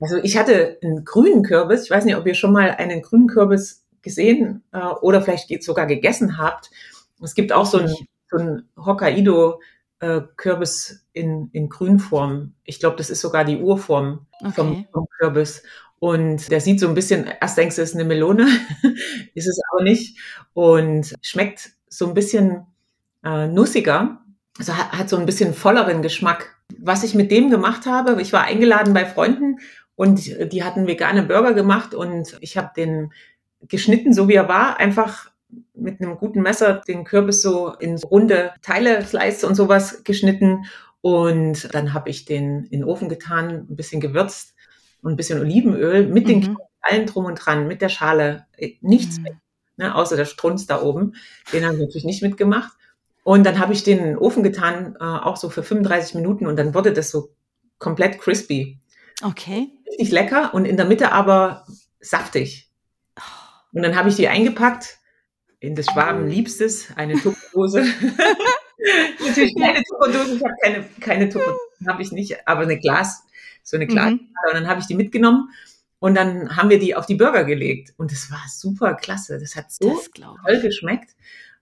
Also 0.00 0.16
ich 0.18 0.36
hatte 0.36 0.78
einen 0.82 1.04
grünen 1.04 1.42
Kürbis. 1.42 1.84
Ich 1.84 1.90
weiß 1.90 2.04
nicht, 2.04 2.16
ob 2.16 2.26
ihr 2.26 2.34
schon 2.34 2.52
mal 2.52 2.70
einen 2.70 3.02
grünen 3.02 3.26
Kürbis 3.26 3.84
gesehen 4.02 4.62
äh, 4.72 4.78
oder 4.78 5.20
vielleicht 5.20 5.62
sogar 5.64 5.86
gegessen 5.86 6.38
habt. 6.38 6.70
Es 7.22 7.34
gibt 7.34 7.52
auch 7.52 7.66
so 7.66 7.78
ein, 7.78 7.94
so 8.30 8.36
ein 8.36 8.68
Hokkaido 8.76 9.60
äh, 10.00 10.22
Kürbis 10.36 11.06
in, 11.12 11.48
in 11.52 11.68
Grünform. 11.68 12.54
Ich 12.64 12.80
glaube, 12.80 12.96
das 12.96 13.10
ist 13.10 13.20
sogar 13.20 13.44
die 13.44 13.58
Urform 13.58 14.26
okay. 14.40 14.52
vom, 14.54 14.86
vom, 14.92 15.06
Kürbis. 15.18 15.62
Und 15.98 16.50
der 16.50 16.60
sieht 16.60 16.80
so 16.80 16.88
ein 16.88 16.94
bisschen, 16.94 17.26
erst 17.40 17.56
denkst 17.56 17.76
du, 17.76 17.82
es 17.82 17.90
ist 17.90 17.94
eine 17.94 18.04
Melone, 18.04 18.46
ist 19.34 19.46
es 19.46 19.60
aber 19.72 19.82
nicht. 19.82 20.18
Und 20.52 21.14
schmeckt 21.22 21.70
so 21.88 22.06
ein 22.06 22.14
bisschen 22.14 22.66
äh, 23.24 23.46
nussiger. 23.46 24.20
Also 24.58 24.76
hat, 24.76 24.92
hat 24.92 25.08
so 25.08 25.16
ein 25.16 25.26
bisschen 25.26 25.54
volleren 25.54 26.02
Geschmack. 26.02 26.56
Was 26.78 27.04
ich 27.04 27.14
mit 27.14 27.30
dem 27.30 27.50
gemacht 27.50 27.86
habe, 27.86 28.20
ich 28.20 28.32
war 28.32 28.44
eingeladen 28.44 28.94
bei 28.94 29.06
Freunden 29.06 29.58
und 29.96 30.26
die 30.52 30.64
hatten 30.64 30.86
vegane 30.86 31.22
Burger 31.22 31.54
gemacht 31.54 31.94
und 31.94 32.36
ich 32.40 32.56
habe 32.56 32.70
den 32.76 33.12
geschnitten, 33.68 34.12
so 34.12 34.28
wie 34.28 34.34
er 34.34 34.48
war, 34.48 34.78
einfach 34.78 35.30
mit 35.74 36.00
einem 36.00 36.16
guten 36.16 36.42
Messer 36.42 36.82
den 36.86 37.04
Kürbis 37.04 37.42
so 37.42 37.74
in 37.74 37.96
runde 37.98 38.52
Teile, 38.62 39.04
Slice 39.04 39.46
und 39.46 39.54
sowas 39.54 40.02
geschnitten. 40.04 40.64
Und 41.00 41.72
dann 41.74 41.92
habe 41.92 42.10
ich 42.10 42.24
den 42.24 42.64
in 42.64 42.80
den 42.80 42.84
Ofen 42.84 43.08
getan, 43.08 43.66
ein 43.68 43.76
bisschen 43.76 44.00
gewürzt 44.00 44.54
und 45.02 45.12
ein 45.12 45.16
bisschen 45.16 45.40
Olivenöl 45.40 46.06
mit 46.08 46.24
mhm. 46.24 46.28
den 46.28 46.56
allen 46.80 47.06
drum 47.06 47.26
und 47.26 47.36
dran, 47.36 47.66
mit 47.66 47.82
der 47.82 47.88
Schale, 47.88 48.46
äh, 48.56 48.72
nichts 48.80 49.18
mhm. 49.18 49.40
ne, 49.76 49.94
außer 49.94 50.16
der 50.16 50.24
Strunz 50.24 50.66
da 50.66 50.82
oben. 50.82 51.14
Den 51.52 51.64
habe 51.64 51.74
ich 51.74 51.80
natürlich 51.80 52.04
nicht 52.04 52.22
mitgemacht. 52.22 52.72
Und 53.22 53.44
dann 53.44 53.58
habe 53.58 53.72
ich 53.72 53.84
den 53.84 53.98
in 53.98 54.04
den 54.04 54.18
Ofen 54.18 54.42
getan, 54.42 54.96
äh, 55.00 55.04
auch 55.04 55.36
so 55.36 55.48
für 55.48 55.62
35 55.62 56.14
Minuten 56.14 56.46
und 56.46 56.56
dann 56.56 56.74
wurde 56.74 56.92
das 56.92 57.10
so 57.10 57.30
komplett 57.78 58.18
crispy. 58.18 58.78
Okay. 59.22 59.68
Richtig 59.88 60.10
lecker 60.10 60.52
und 60.52 60.66
in 60.66 60.76
der 60.76 60.86
Mitte 60.86 61.12
aber 61.12 61.66
saftig. 62.00 62.70
Und 63.72 63.82
dann 63.82 63.96
habe 63.96 64.08
ich 64.08 64.16
die 64.16 64.28
eingepackt 64.28 64.98
in 65.64 65.74
des 65.74 65.86
Schwaben 65.86 66.28
Liebstes, 66.28 66.88
eine 66.96 67.14
Tupperdose. 67.14 67.84
Natürlich 69.20 69.54
keine 69.60 69.82
Tupperdose, 69.82 70.36
ich 70.36 70.44
habe 70.44 70.54
keine, 70.62 70.84
keine 71.00 71.28
Tupperdose, 71.28 71.58
habe 71.86 72.02
ich 72.02 72.12
nicht, 72.12 72.46
aber 72.46 72.62
eine 72.62 72.78
Glas, 72.78 73.24
so 73.62 73.76
eine 73.76 73.86
Glas. 73.86 74.12
Mhm. 74.12 74.20
Und 74.48 74.54
dann 74.54 74.68
habe 74.68 74.80
ich 74.80 74.86
die 74.86 74.94
mitgenommen 74.94 75.48
und 75.98 76.14
dann 76.14 76.56
haben 76.56 76.70
wir 76.70 76.78
die 76.78 76.94
auf 76.94 77.06
die 77.06 77.14
Burger 77.14 77.44
gelegt. 77.44 77.94
Und 77.96 78.12
das 78.12 78.30
war 78.30 78.42
super 78.48 78.94
klasse. 78.94 79.38
Das 79.38 79.56
hat 79.56 79.72
so 79.72 79.88
das 79.88 80.10
toll 80.10 80.60
geschmeckt. 80.60 81.16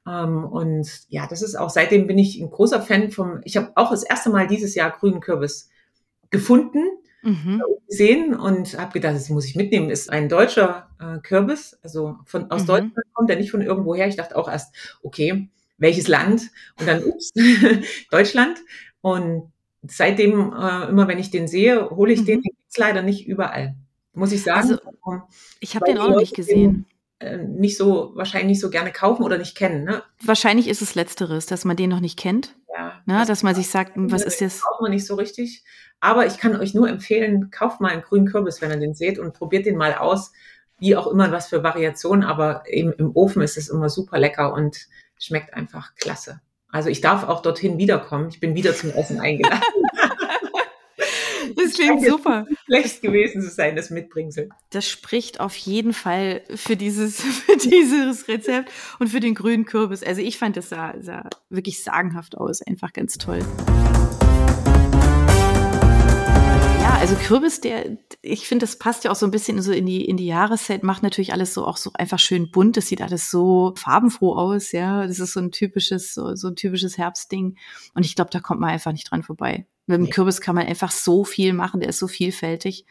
Um, 0.05 0.13
ähm, 0.13 0.45
und 0.45 0.89
ja, 1.11 1.29
das 1.29 1.43
ist 1.43 1.55
auch, 1.55 1.71
seitdem 1.71 2.09
bin 2.09 2.19
ich 2.19 2.41
ein 2.41 2.51
großer 2.51 2.82
Fan 2.82 3.13
vom, 3.13 3.41
ich 3.44 3.56
habe 3.56 3.71
auch 3.77 3.91
das 3.91 4.03
erste 4.03 4.31
Mal 4.31 4.49
dieses 4.49 4.75
Jahr 4.75 4.91
grünen 4.91 5.21
Kürbis 5.21 5.71
gefunden 6.31 6.82
mhm. 7.22 7.62
gesehen 7.88 8.34
und 8.34 8.79
habe 8.79 8.93
gedacht, 8.93 9.14
das 9.14 9.29
muss 9.29 9.46
ich 9.46 9.56
mitnehmen. 9.56 9.91
Ist 9.91 10.10
ein 10.10 10.29
deutscher 10.29 10.88
äh, 11.00 11.19
Kürbis, 11.19 11.79
also 11.82 12.17
von 12.24 12.50
aus 12.50 12.62
mhm. 12.62 12.67
Deutschland 12.67 12.94
kommt 13.12 13.31
der 13.31 13.36
nicht 13.36 13.50
von 13.50 13.62
irgendwo 13.62 13.94
her. 13.94 14.08
Ich 14.08 14.17
dachte 14.17 14.36
auch 14.36 14.48
erst, 14.48 14.74
okay, 15.02 15.48
welches 15.79 16.08
Land? 16.08 16.50
Und 16.79 16.88
dann, 16.88 17.05
ups, 17.05 17.32
Deutschland. 18.10 18.58
Und 19.00 19.52
seitdem, 19.82 20.52
äh, 20.52 20.88
immer 20.88 21.08
wenn 21.08 21.19
ich 21.19 21.31
den 21.31 21.48
sehe, 21.48 21.91
hole 21.91 22.12
ich 22.12 22.20
mhm. 22.20 22.26
den. 22.26 22.43
Den 22.43 22.52
gibt's 22.56 22.79
leider 22.79 23.02
nicht 23.02 23.26
überall, 23.26 23.74
muss 24.14 24.32
ich 24.32 24.43
sagen. 24.43 24.79
Also, 25.05 25.22
ich 25.60 25.74
habe 25.74 25.86
den 25.86 25.98
auch 25.98 26.10
noch 26.10 26.19
nicht 26.19 26.34
gesehen. 26.34 26.86
Äh, 27.19 27.38
nicht 27.38 27.76
so, 27.76 28.12
wahrscheinlich 28.14 28.48
nicht 28.48 28.60
so 28.60 28.70
gerne 28.70 28.93
kaufen 28.93 29.22
oder 29.22 29.38
nicht 29.38 29.56
kennen. 29.56 29.84
Ne? 29.84 30.02
Wahrscheinlich 30.24 30.69
ist 30.69 30.82
es 30.82 30.94
Letzteres, 30.94 31.46
dass 31.46 31.64
man 31.64 31.76
den 31.76 31.91
noch 31.91 32.00
nicht 32.00 32.19
kennt. 32.19 32.55
Ja. 32.74 33.02
Ne? 33.06 33.19
Das 33.19 33.29
dass 33.29 33.43
man 33.43 33.55
sich 33.55 33.69
sagt, 33.69 33.93
was 33.96 34.22
ist 34.22 34.41
das? 34.41 34.60
Kauft 34.60 34.81
man 34.81 34.91
nicht 34.91 35.06
so 35.06 35.14
richtig. 35.14 35.64
Aber 36.00 36.26
ich 36.26 36.38
kann 36.38 36.56
euch 36.56 36.74
nur 36.74 36.88
empfehlen, 36.88 37.50
kauft 37.50 37.81
mal 37.81 37.93
einen 37.93 38.02
grünen 38.02 38.26
Kürbis, 38.26 38.60
wenn 38.60 38.70
ihr 38.70 38.79
den 38.79 38.94
seht 38.94 39.19
und 39.19 39.34
probiert 39.34 39.67
den 39.67 39.76
mal 39.76 39.94
aus. 39.94 40.32
Wie 40.79 40.96
auch 40.96 41.06
immer, 41.06 41.31
was 41.31 41.48
für 41.48 41.62
Variationen, 41.62 42.24
aber 42.24 42.64
eben 42.67 42.93
im 42.94 43.14
Ofen 43.14 43.43
ist 43.43 43.56
es 43.56 43.69
immer 43.69 43.88
super 43.88 44.19
lecker 44.19 44.52
und 44.52 44.88
schmeckt 45.19 45.55
einfach 45.55 45.94
klasse. 45.94 46.41
Also 46.69 46.88
ich 46.88 47.00
darf 47.00 47.29
auch 47.29 47.43
dorthin 47.43 47.79
wiederkommen. 47.79 48.29
Ich 48.31 48.41
bin 48.41 48.55
wieder 48.55 48.74
zum 48.74 48.91
Essen 48.91 49.20
eingeladen. 49.20 49.60
Das 51.72 51.81
klingt 51.81 52.05
super. 52.05 52.46
Schlecht 52.67 53.02
gewesen 53.02 53.43
zu 53.43 53.50
sein, 53.50 53.76
das 53.76 53.91
Mitbringsel. 53.91 54.50
Das 54.70 54.88
spricht 54.88 55.41
auf 55.41 55.56
jeden 55.56 55.93
Fall 55.93 56.43
für 56.55 56.76
dieses, 56.76 57.20
für 57.22 57.56
dieses 57.56 58.29
Rezept 58.29 58.70
und 58.98 59.08
für 59.08 59.20
den 59.20 59.34
grünen 59.34 59.64
Kürbis. 59.64 60.02
Also 60.02 60.20
ich 60.20 60.38
fand 60.38 60.56
das 60.56 60.69
sah, 60.69 60.94
sah 61.00 61.29
wirklich 61.48 61.82
sagenhaft 61.82 62.36
aus. 62.36 62.62
Einfach 62.62 62.93
ganz 62.93 63.19
toll. 63.19 63.41
also 67.02 67.17
Kürbis, 67.17 67.60
der, 67.60 67.98
ich 68.22 68.46
finde, 68.46 68.64
das 68.64 68.79
passt 68.79 69.02
ja 69.02 69.10
auch 69.10 69.17
so 69.17 69.26
ein 69.26 69.32
bisschen 69.32 69.60
so 69.60 69.72
in 69.72 69.86
die, 69.86 70.05
in 70.05 70.17
die 70.17 70.26
Jahreszeit, 70.26 70.84
macht 70.84 71.02
natürlich 71.02 71.32
alles 71.32 71.52
so 71.52 71.67
auch 71.67 71.76
so 71.76 71.91
einfach 71.94 72.20
schön 72.20 72.52
bunt. 72.52 72.76
Das 72.76 72.86
sieht 72.86 73.02
alles 73.02 73.29
so 73.29 73.74
farbenfroh 73.76 74.36
aus, 74.36 74.70
ja. 74.70 75.05
Das 75.05 75.19
ist 75.19 75.32
so 75.32 75.41
ein 75.41 75.50
typisches, 75.50 76.14
so, 76.14 76.36
so 76.36 76.46
ein 76.46 76.55
typisches 76.55 76.98
Herbstding. 76.98 77.56
Und 77.94 78.06
ich 78.06 78.14
glaube, 78.14 78.31
da 78.31 78.38
kommt 78.38 78.60
man 78.60 78.70
einfach 78.70 78.93
nicht 78.93 79.10
dran 79.10 79.24
vorbei. 79.24 79.67
Mit 79.86 79.98
dem 79.98 80.10
Kürbis 80.10 80.41
kann 80.41 80.55
man 80.55 80.67
einfach 80.67 80.91
so 80.91 81.24
viel 81.24 81.53
machen, 81.53 81.81
der 81.81 81.89
ist 81.91 81.98
so 81.98 82.08
vielfältig. 82.08 82.86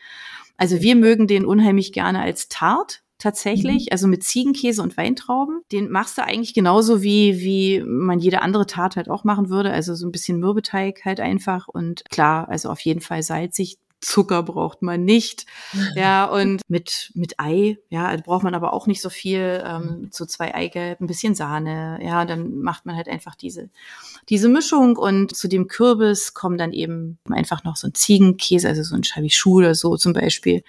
Also 0.57 0.81
wir 0.81 0.95
mögen 0.95 1.27
den 1.27 1.45
unheimlich 1.45 1.93
gerne 1.93 2.21
als 2.21 2.49
Tart. 2.49 3.01
tatsächlich, 3.21 3.83
mhm. 3.83 3.87
also 3.91 4.07
mit 4.07 4.23
Ziegenkäse 4.23 4.81
und 4.81 4.97
Weintrauben. 4.97 5.61
Den 5.71 5.91
machst 5.91 6.17
du 6.17 6.23
eigentlich 6.23 6.53
genauso 6.53 7.03
wie, 7.03 7.39
wie 7.41 7.81
man 7.85 8.19
jede 8.19 8.41
andere 8.41 8.65
Tat 8.65 8.95
halt 8.95 9.09
auch 9.09 9.23
machen 9.23 9.49
würde. 9.49 9.71
Also 9.71 9.93
so 9.93 10.07
ein 10.07 10.11
bisschen 10.11 10.39
Mürbeteig 10.39 11.05
halt 11.05 11.19
einfach 11.19 11.67
und 11.67 12.03
klar, 12.09 12.49
also 12.49 12.69
auf 12.69 12.79
jeden 12.81 13.01
Fall 13.01 13.21
salzig. 13.23 13.77
Zucker 14.01 14.43
braucht 14.43 14.81
man 14.81 15.05
nicht. 15.05 15.45
Ja, 15.95 16.25
und 16.31 16.61
mit, 16.67 17.11
mit 17.13 17.39
Ei, 17.39 17.77
ja, 17.89 18.07
also 18.07 18.23
braucht 18.23 18.43
man 18.43 18.55
aber 18.55 18.73
auch 18.73 18.87
nicht 18.87 19.01
so 19.01 19.09
viel, 19.09 19.63
ähm, 19.65 20.09
so 20.11 20.25
zwei 20.25 20.53
Eigelb, 20.53 20.99
ein 20.99 21.07
bisschen 21.07 21.35
Sahne, 21.35 21.99
ja, 22.03 22.25
dann 22.25 22.57
macht 22.59 22.85
man 22.85 22.95
halt 22.95 23.07
einfach 23.07 23.35
diese, 23.35 23.69
diese 24.29 24.49
Mischung 24.49 24.97
und 24.97 25.35
zu 25.35 25.47
dem 25.47 25.67
Kürbis 25.67 26.33
kommen 26.33 26.57
dann 26.57 26.73
eben 26.73 27.19
einfach 27.29 27.63
noch 27.63 27.75
so 27.75 27.87
ein 27.87 27.93
Ziegenkäse, 27.93 28.67
also 28.67 28.83
so 28.83 28.95
ein 28.95 29.03
Chabichou 29.03 29.57
oder 29.57 29.75
so 29.75 29.95
zum 29.97 30.13
Beispiel 30.13 30.63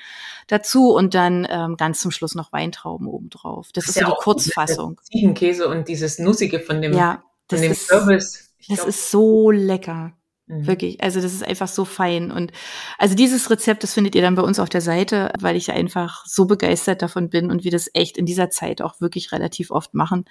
dazu 0.46 0.94
und 0.94 1.14
dann 1.14 1.46
ähm, 1.50 1.76
ganz 1.76 2.00
zum 2.00 2.10
Schluss 2.10 2.34
noch 2.34 2.52
Weintrauben 2.52 3.06
obendrauf. 3.06 3.72
Das, 3.72 3.84
das 3.84 3.84
ist, 3.84 3.96
ist 3.96 4.02
ja 4.02 4.08
so 4.08 4.14
die 4.14 4.22
Kurzfassung. 4.22 5.00
Ziegenkäse 5.10 5.68
und 5.68 5.88
dieses 5.88 6.18
Nussige 6.18 6.60
von 6.60 6.82
dem, 6.82 6.92
ja, 6.92 7.22
von 7.48 7.60
dem 7.60 7.72
ist, 7.72 7.88
Kürbis. 7.88 8.52
Ich 8.58 8.68
das 8.68 8.76
glaub, 8.76 8.88
ist 8.88 9.10
so 9.10 9.50
lecker. 9.50 10.12
Mhm. 10.52 10.66
Wirklich. 10.66 11.02
Also 11.02 11.20
das 11.20 11.32
ist 11.32 11.44
einfach 11.44 11.68
so 11.68 11.84
fein. 11.84 12.30
Und 12.30 12.52
also 12.98 13.14
dieses 13.14 13.48
Rezept, 13.50 13.82
das 13.82 13.94
findet 13.94 14.14
ihr 14.14 14.22
dann 14.22 14.34
bei 14.34 14.42
uns 14.42 14.58
auf 14.58 14.68
der 14.68 14.82
Seite, 14.82 15.32
weil 15.40 15.56
ich 15.56 15.72
einfach 15.72 16.24
so 16.26 16.44
begeistert 16.44 17.00
davon 17.00 17.30
bin 17.30 17.50
und 17.50 17.64
wir 17.64 17.70
das 17.70 17.88
echt 17.94 18.18
in 18.18 18.26
dieser 18.26 18.50
Zeit 18.50 18.82
auch 18.82 19.00
wirklich 19.00 19.32
relativ 19.32 19.70
oft 19.70 19.94
machen. 19.94 20.26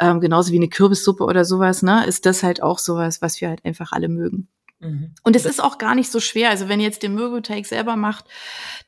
Ähm, 0.00 0.20
genauso 0.20 0.52
wie 0.52 0.56
eine 0.56 0.68
Kürbissuppe 0.68 1.24
oder 1.24 1.44
sowas, 1.44 1.82
ne, 1.82 2.06
ist 2.06 2.24
das 2.24 2.42
halt 2.42 2.62
auch 2.62 2.78
sowas, 2.78 3.20
was 3.20 3.40
wir 3.40 3.48
halt 3.48 3.64
einfach 3.64 3.92
alle 3.92 4.08
mögen. 4.08 4.48
Mhm. 4.80 5.12
Und 5.24 5.34
es 5.34 5.44
ist 5.44 5.62
auch 5.62 5.78
gar 5.78 5.94
nicht 5.94 6.10
so 6.10 6.20
schwer. 6.20 6.50
Also 6.50 6.68
wenn 6.68 6.78
ihr 6.78 6.86
jetzt 6.86 7.02
den 7.02 7.14
Mürbeteig 7.14 7.66
selber 7.66 7.96
macht, 7.96 8.26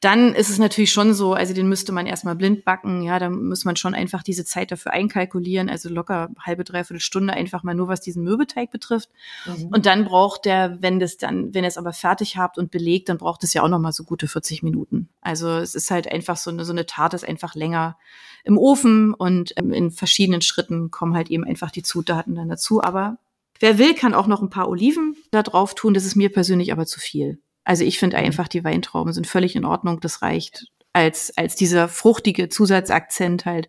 dann 0.01 0.35
ist 0.35 0.49
es 0.49 0.59
natürlich 0.59 0.93
schon 0.93 1.15
so, 1.15 1.35
also 1.35 1.53
den 1.53 1.69
müsste 1.69 1.91
man 1.91 2.07
erstmal 2.07 2.37
blind 2.37 2.65
backen. 2.65 3.03
Ja, 3.03 3.19
da 3.19 3.29
muss 3.29 3.65
man 3.65 3.75
schon 3.75 3.95
einfach 3.95 4.23
diese 4.23 4.45
Zeit 4.45 4.71
dafür 4.71 4.93
einkalkulieren. 4.93 5.69
Also 5.69 5.89
locker 5.89 6.31
halbe, 6.39 6.63
dreiviertel 6.63 7.01
Stunde 7.01 7.33
einfach 7.33 7.65
mal 7.65 7.75
nur, 7.75 7.89
was 7.89 8.01
diesen 8.01 8.23
Mürbeteig 8.23 8.71
betrifft. 8.71 9.11
Mhm. 9.47 9.67
Und 9.67 9.87
dann 9.87 10.05
braucht 10.05 10.45
der, 10.45 10.81
wenn 10.81 11.01
das 11.01 11.17
dann, 11.17 11.53
wenn 11.55 11.65
ihr 11.65 11.69
es 11.69 11.79
aber 11.79 11.93
fertig 11.93 12.37
habt 12.37 12.57
und 12.57 12.71
belegt, 12.71 13.09
dann 13.09 13.19
braucht 13.19 13.43
es 13.43 13.53
ja 13.53 13.63
auch 13.63 13.69
noch 13.69 13.81
mal 13.81 13.93
so 13.93 14.05
gute 14.05 14.29
40 14.29 14.63
Minuten. 14.63 15.09
Also 15.21 15.57
es 15.57 15.75
ist 15.75 15.91
halt 15.91 16.11
einfach 16.11 16.37
so 16.37 16.51
eine, 16.51 16.65
so 16.65 16.73
eine 16.73 16.87
Tat 16.87 17.15
ist 17.15 17.27
einfach 17.27 17.55
länger 17.57 17.99
im 18.45 18.59
Ofen 18.59 19.13
und 19.13 19.53
ähm, 19.57 19.73
in 19.73 19.91
verschiedenen 19.91 20.41
Schritten 20.41 20.91
kommen 20.91 21.15
halt 21.15 21.31
eben 21.31 21.45
einfach 21.45 21.71
die 21.71 21.83
Zutaten 21.83 22.35
dann 22.37 22.49
dazu. 22.49 22.83
Aber 22.83 23.19
Wer 23.61 23.79
will, 23.79 23.95
kann 23.95 24.15
auch 24.15 24.27
noch 24.27 24.43
ein 24.43 24.51
paar 24.51 24.69
Oliven 24.69 25.17
da 25.31 25.43
drauf 25.43 25.75
tun. 25.75 25.95
Das 25.95 26.05
ist 26.05 26.17
mir 26.17 26.33
persönlich 26.33 26.73
aber 26.73 26.87
zu 26.87 26.99
viel. 26.99 27.41
Also 27.65 27.85
ich 27.85 27.99
finde 27.99 28.17
mhm. 28.17 28.25
einfach, 28.25 28.49
die 28.49 28.65
Weintrauben 28.65 29.13
sind 29.13 29.27
völlig 29.27 29.55
in 29.55 29.65
Ordnung. 29.65 30.01
Das 30.01 30.23
reicht 30.23 30.67
als, 30.93 31.33
als 31.37 31.55
dieser 31.55 31.89
fruchtige 31.89 32.49
Zusatzakzent 32.49 33.45
halt. 33.47 33.69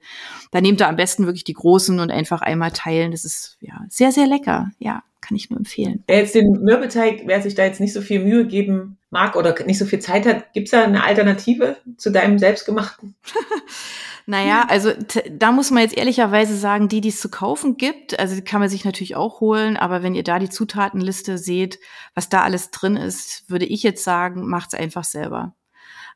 Da 0.51 0.61
nehmt 0.61 0.81
ihr 0.81 0.87
am 0.87 0.95
besten 0.95 1.25
wirklich 1.25 1.43
die 1.43 1.53
großen 1.53 1.99
und 1.99 2.11
einfach 2.11 2.41
einmal 2.41 2.71
teilen. 2.71 3.11
Das 3.11 3.25
ist 3.25 3.57
ja 3.61 3.81
sehr, 3.89 4.11
sehr 4.11 4.27
lecker. 4.27 4.71
Ja, 4.79 5.03
kann 5.21 5.37
ich 5.37 5.49
nur 5.49 5.59
empfehlen. 5.59 6.03
Wer 6.07 6.19
jetzt 6.19 6.35
den 6.35 6.51
Mürbeteig, 6.63 7.23
wer 7.25 7.41
sich 7.41 7.55
da 7.55 7.63
jetzt 7.63 7.79
nicht 7.79 7.93
so 7.93 8.01
viel 8.01 8.23
Mühe 8.23 8.47
geben 8.47 8.97
mag 9.11 9.35
oder 9.35 9.55
nicht 9.65 9.77
so 9.77 9.85
viel 9.85 9.99
Zeit 9.99 10.25
hat, 10.25 10.53
gibt's 10.53 10.71
da 10.71 10.83
eine 10.83 11.03
Alternative 11.03 11.77
zu 11.97 12.11
deinem 12.11 12.39
selbstgemachten? 12.39 13.15
Naja, 14.27 14.65
also 14.69 14.91
da 15.31 15.51
muss 15.51 15.71
man 15.71 15.83
jetzt 15.83 15.97
ehrlicherweise 15.97 16.55
sagen, 16.55 16.87
die, 16.87 17.01
die 17.01 17.09
es 17.09 17.19
zu 17.19 17.29
kaufen 17.29 17.77
gibt, 17.77 18.19
also 18.19 18.35
die 18.35 18.43
kann 18.43 18.59
man 18.59 18.69
sich 18.69 18.85
natürlich 18.85 19.15
auch 19.15 19.41
holen, 19.41 19.77
aber 19.77 20.03
wenn 20.03 20.15
ihr 20.15 20.23
da 20.23 20.39
die 20.39 20.49
Zutatenliste 20.49 21.37
seht, 21.37 21.79
was 22.13 22.29
da 22.29 22.43
alles 22.43 22.69
drin 22.71 22.97
ist, 22.97 23.49
würde 23.49 23.65
ich 23.65 23.83
jetzt 23.83 24.03
sagen, 24.03 24.47
macht's 24.47 24.73
einfach 24.73 25.03
selber. 25.03 25.55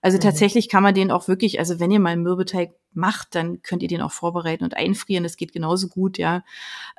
Also 0.05 0.17
mhm. 0.19 0.21
tatsächlich 0.21 0.69
kann 0.69 0.83
man 0.83 0.93
den 0.93 1.09
auch 1.09 1.27
wirklich, 1.27 1.57
also 1.57 1.79
wenn 1.79 1.89
ihr 1.89 1.99
mal 1.99 2.11
einen 2.11 2.21
Mürbeteig 2.21 2.75
macht, 2.93 3.33
dann 3.33 3.63
könnt 3.63 3.81
ihr 3.81 3.87
den 3.87 4.03
auch 4.03 4.11
vorbereiten 4.11 4.63
und 4.63 4.77
einfrieren. 4.77 5.23
Das 5.23 5.35
geht 5.35 5.51
genauso 5.51 5.87
gut, 5.87 6.19
ja. 6.19 6.43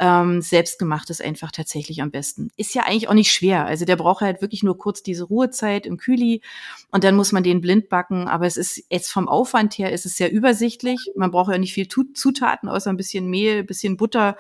Ähm, 0.01 0.43
selbstgemacht 0.43 1.09
ist 1.09 1.23
einfach 1.23 1.53
tatsächlich 1.53 2.03
am 2.03 2.11
besten. 2.11 2.51
Ist 2.57 2.75
ja 2.75 2.83
eigentlich 2.83 3.09
auch 3.09 3.15
nicht 3.15 3.31
schwer. 3.31 3.65
Also 3.65 3.85
der 3.85 3.95
braucht 3.95 4.23
halt 4.23 4.43
wirklich 4.43 4.65
nur 4.65 4.77
kurz 4.77 5.05
diese 5.05 5.23
Ruhezeit 5.23 5.87
im 5.87 5.99
Kühli 5.99 6.43
und 6.91 7.05
dann 7.05 7.15
muss 7.15 7.31
man 7.31 7.45
den 7.45 7.61
blind 7.61 7.89
backen. 7.89 8.27
Aber 8.27 8.45
es 8.45 8.57
ist 8.57 8.83
jetzt 8.91 9.13
vom 9.13 9.29
Aufwand 9.29 9.79
her 9.79 9.93
ist 9.93 10.05
es 10.05 10.17
sehr 10.17 10.33
übersichtlich. 10.33 11.13
Man 11.15 11.31
braucht 11.31 11.53
ja 11.53 11.59
nicht 11.59 11.75
viel 11.75 11.87
Zutaten, 11.87 12.69
außer 12.69 12.91
ein 12.91 12.97
bisschen 12.97 13.31
Mehl, 13.31 13.61
ein 13.61 13.67
bisschen 13.67 13.97
Butter 13.97 14.37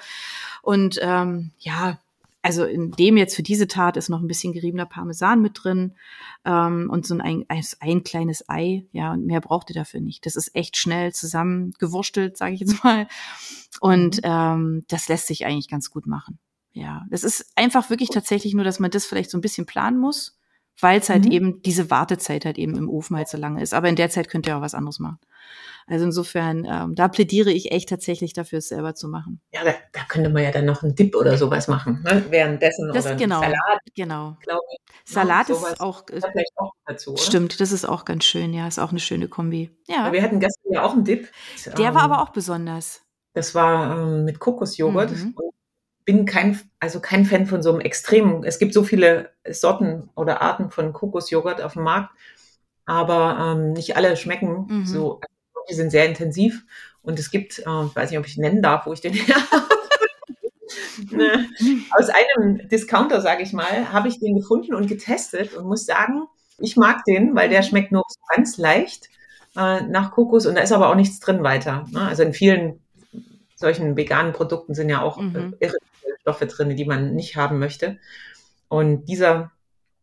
und 0.62 0.99
ähm, 1.00 1.52
ja, 1.61 2.00
also 2.47 2.65
in 2.65 2.93
dem 2.93 3.17
jetzt 3.17 3.35
für 3.35 3.43
diese 3.43 3.67
Tat 3.67 3.97
ist 3.97 4.09
noch 4.09 4.21
ein 4.21 4.29
bisschen 4.29 4.53
geriebener 4.53 4.87
Parmesan 4.87 5.43
mit 5.43 5.65
drin 5.65 5.97
ähm, 6.45 6.88
und 6.88 7.05
so 7.05 7.19
ein, 7.19 7.45
ein, 7.49 7.65
ein 7.81 8.05
kleines 8.05 8.49
Ei, 8.49 8.87
ja, 8.93 9.12
und 9.12 9.26
mehr 9.26 9.41
braucht 9.41 9.69
ihr 9.69 9.75
dafür 9.75 10.00
nicht. 10.00 10.26
Das 10.26 10.37
ist 10.37 10.55
echt 10.55 10.76
schnell 10.76 11.12
zusammengewurstelt, 11.12 12.37
sage 12.37 12.55
ich 12.55 12.61
jetzt 12.61 12.85
mal. 12.85 13.09
Und 13.81 14.19
mhm. 14.19 14.23
ähm, 14.23 14.85
das 14.87 15.09
lässt 15.09 15.26
sich 15.26 15.45
eigentlich 15.45 15.69
ganz 15.69 15.91
gut 15.91 16.07
machen. 16.07 16.38
Ja, 16.71 17.05
das 17.11 17.25
ist 17.25 17.50
einfach 17.57 17.91
wirklich 17.91 18.11
tatsächlich 18.11 18.55
nur, 18.55 18.62
dass 18.62 18.79
man 18.79 18.93
das 18.93 19.07
vielleicht 19.07 19.31
so 19.31 19.38
ein 19.38 19.41
bisschen 19.41 19.67
planen 19.67 19.99
muss, 19.99 20.36
weil 20.80 21.00
es 21.00 21.09
halt 21.09 21.25
mhm. 21.25 21.33
eben 21.33 21.62
diese 21.62 21.90
Wartezeit 21.90 22.45
halt 22.45 22.59
eben 22.59 22.76
im 22.76 22.88
Ofen 22.88 23.16
halt 23.16 23.28
so 23.28 23.38
lange 23.38 23.62
ist. 23.62 23.75
Aber 23.75 23.88
in 23.88 23.97
der 23.97 24.11
Zeit 24.11 24.28
könnt 24.28 24.47
ihr 24.47 24.56
auch 24.56 24.62
was 24.62 24.75
anderes 24.75 24.99
machen. 24.99 25.18
Also 25.87 26.04
insofern, 26.04 26.66
ähm, 26.68 26.95
da 26.97 27.06
plädiere 27.06 27.52
ich 27.52 27.71
echt 27.71 27.88
tatsächlich 27.88 28.33
dafür, 28.33 28.59
es 28.59 28.68
selber 28.68 28.97
zu 28.97 29.09
machen. 29.09 29.40
Ja, 29.52 29.62
da, 29.62 29.73
da 29.92 30.00
könnte 30.09 30.30
man 30.30 30.42
ja 30.42 30.50
dann 30.50 30.64
noch 30.64 30.83
einen 30.83 30.97
Dip 30.97 31.14
oder 31.14 31.38
sowas 31.38 31.68
machen, 31.68 32.02
ne? 32.02 32.25
währenddessen 32.28 32.90
das, 32.92 33.06
oder 33.06 33.14
genau, 33.14 33.40
Salat. 33.40 33.80
Genau. 33.95 34.37
Ich. 34.40 35.12
Salat 35.12 35.49
ist 35.49 35.80
auch, 35.80 36.04
vielleicht 36.06 36.52
auch 36.56 36.73
dazu? 36.87 37.16
Stimmt, 37.16 37.61
das 37.61 37.71
ist 37.71 37.88
auch 37.88 38.04
ganz 38.04 38.25
schön, 38.25 38.52
ja, 38.52 38.66
ist 38.66 38.80
auch 38.80 38.90
eine 38.90 38.99
schöne 38.99 39.28
Kombi. 39.28 39.71
Ja. 39.87 40.06
ja 40.06 40.12
wir 40.12 40.23
hatten 40.23 40.40
gestern 40.40 40.73
ja 40.73 40.83
auch 40.83 40.92
einen 40.92 41.04
Dip. 41.04 41.30
Der 41.78 41.88
ähm, 41.88 41.95
war 41.95 42.02
aber 42.02 42.23
auch 42.23 42.30
besonders. 42.30 43.02
Das 43.33 43.54
war 43.54 43.99
ähm, 43.99 44.25
mit 44.25 44.40
Kokosjoghurt. 44.40 45.12
Mhm. 45.12 45.35
Und 45.37 45.54
bin 46.07 46.25
kein, 46.25 46.59
also 46.81 47.01
kein 47.01 47.27
Fan 47.27 47.45
von 47.45 47.63
so 47.63 47.71
einem 47.71 47.81
extremen. 47.81 48.45
Es 48.45 48.59
gibt 48.59 48.73
so 48.73 48.83
viele 48.83 49.31
Sorten 49.47 50.09
oder 50.15 50.41
Arten 50.41 50.71
von 50.71 50.95
Kokosjoghurt 50.95 51.61
auf 51.61 51.75
dem 51.75 51.83
Markt, 51.83 52.11
aber 52.87 53.55
ähm, 53.57 53.75
nicht 53.75 53.97
alle 53.97 54.17
schmecken 54.17 54.67
mhm. 54.69 54.87
so 54.87 55.21
die 55.69 55.75
sind 55.75 55.91
sehr 55.91 56.07
intensiv. 56.07 56.65
Und 57.03 57.19
es 57.19 57.31
gibt, 57.31 57.59
äh, 57.59 57.63
ich 57.63 57.97
weiß 57.97 58.11
nicht, 58.11 58.19
ob 58.19 58.27
ich 58.27 58.37
nennen 58.37 58.63
darf, 58.63 58.87
wo 58.87 58.93
ich 58.93 59.01
den 59.01 59.13
her 59.15 59.37
ne, 61.11 61.47
Aus 61.99 62.09
einem 62.09 62.69
Discounter, 62.69 63.21
sage 63.21 63.43
ich 63.43 63.53
mal, 63.53 63.93
habe 63.93 64.09
ich 64.09 64.19
den 64.19 64.37
gefunden 64.37 64.75
und 64.75 64.89
getestet 64.89 65.55
und 65.55 65.67
muss 65.67 65.87
sagen, 65.87 66.27
ich 66.59 66.77
mag 66.77 67.05
den, 67.05 67.35
weil 67.35 67.49
der 67.49 67.63
schmeckt 67.63 67.93
nur 67.93 68.03
ganz 68.35 68.57
leicht 68.57 69.09
äh, 69.57 69.83
nach 69.83 70.13
Kokos 70.13 70.47
und 70.47 70.55
da 70.55 70.63
ist 70.63 70.73
aber 70.73 70.89
auch 70.89 70.95
nichts 70.95 71.21
drin 71.21 71.43
weiter. 71.43 71.87
Ne? 71.91 72.01
Also 72.01 72.23
in 72.23 72.33
vielen 72.33 72.81
solchen 73.55 73.97
veganen 73.97 74.33
Produkten 74.33 74.75
sind 74.75 74.89
ja 74.89 75.03
auch 75.03 75.19
mhm. 75.19 75.55
äh, 75.61 75.71
Stoffe 76.26 76.47
drin, 76.47 76.76
die 76.76 76.85
man 76.85 77.14
nicht 77.14 77.37
haben 77.37 77.59
möchte. 77.59 77.99
Und 78.68 79.06
dieser 79.06 79.52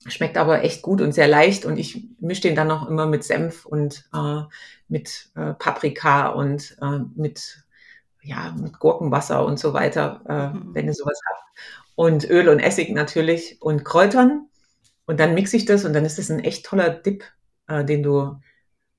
Schmeckt 0.06 0.38
aber 0.38 0.64
echt 0.64 0.82
gut 0.82 1.00
und 1.00 1.14
sehr 1.14 1.30
leicht 1.30 1.64
und 1.64 1.78
ich 1.78 2.10
mische 2.20 2.42
den 2.42 2.56
dann 2.56 2.68
noch 2.68 2.90
immer 2.90 3.06
mit 3.06 3.24
Senf 3.24 3.66
und 3.66 4.04
äh, 4.14 4.42
mit 4.90 5.30
äh, 5.36 5.54
Paprika 5.54 6.28
und 6.28 6.76
äh, 6.82 7.00
mit, 7.16 7.64
ja, 8.22 8.54
mit 8.60 8.80
Gurkenwasser 8.80 9.46
und 9.46 9.60
so 9.60 9.74
weiter, 9.74 10.22
äh, 10.28 10.58
mhm. 10.58 10.76
wenn 10.76 10.88
ihr 10.88 10.94
sowas 10.94 11.18
habt. 11.30 11.44
Und 11.96 12.30
Öl 12.30 12.50
und 12.50 12.60
Essig 12.60 12.90
natürlich 12.90 13.62
und 13.62 13.86
Kräutern. 13.86 14.50
Und 15.06 15.22
dann 15.22 15.36
mixe 15.36 15.56
ich 15.56 15.64
das 15.64 15.86
und 15.86 15.94
dann 15.94 16.04
ist 16.04 16.18
das 16.18 16.30
ein 16.30 16.40
echt 16.40 16.66
toller 16.66 16.90
Dip, 16.90 17.24
äh, 17.68 17.86
den 17.86 18.04
du 18.04 18.42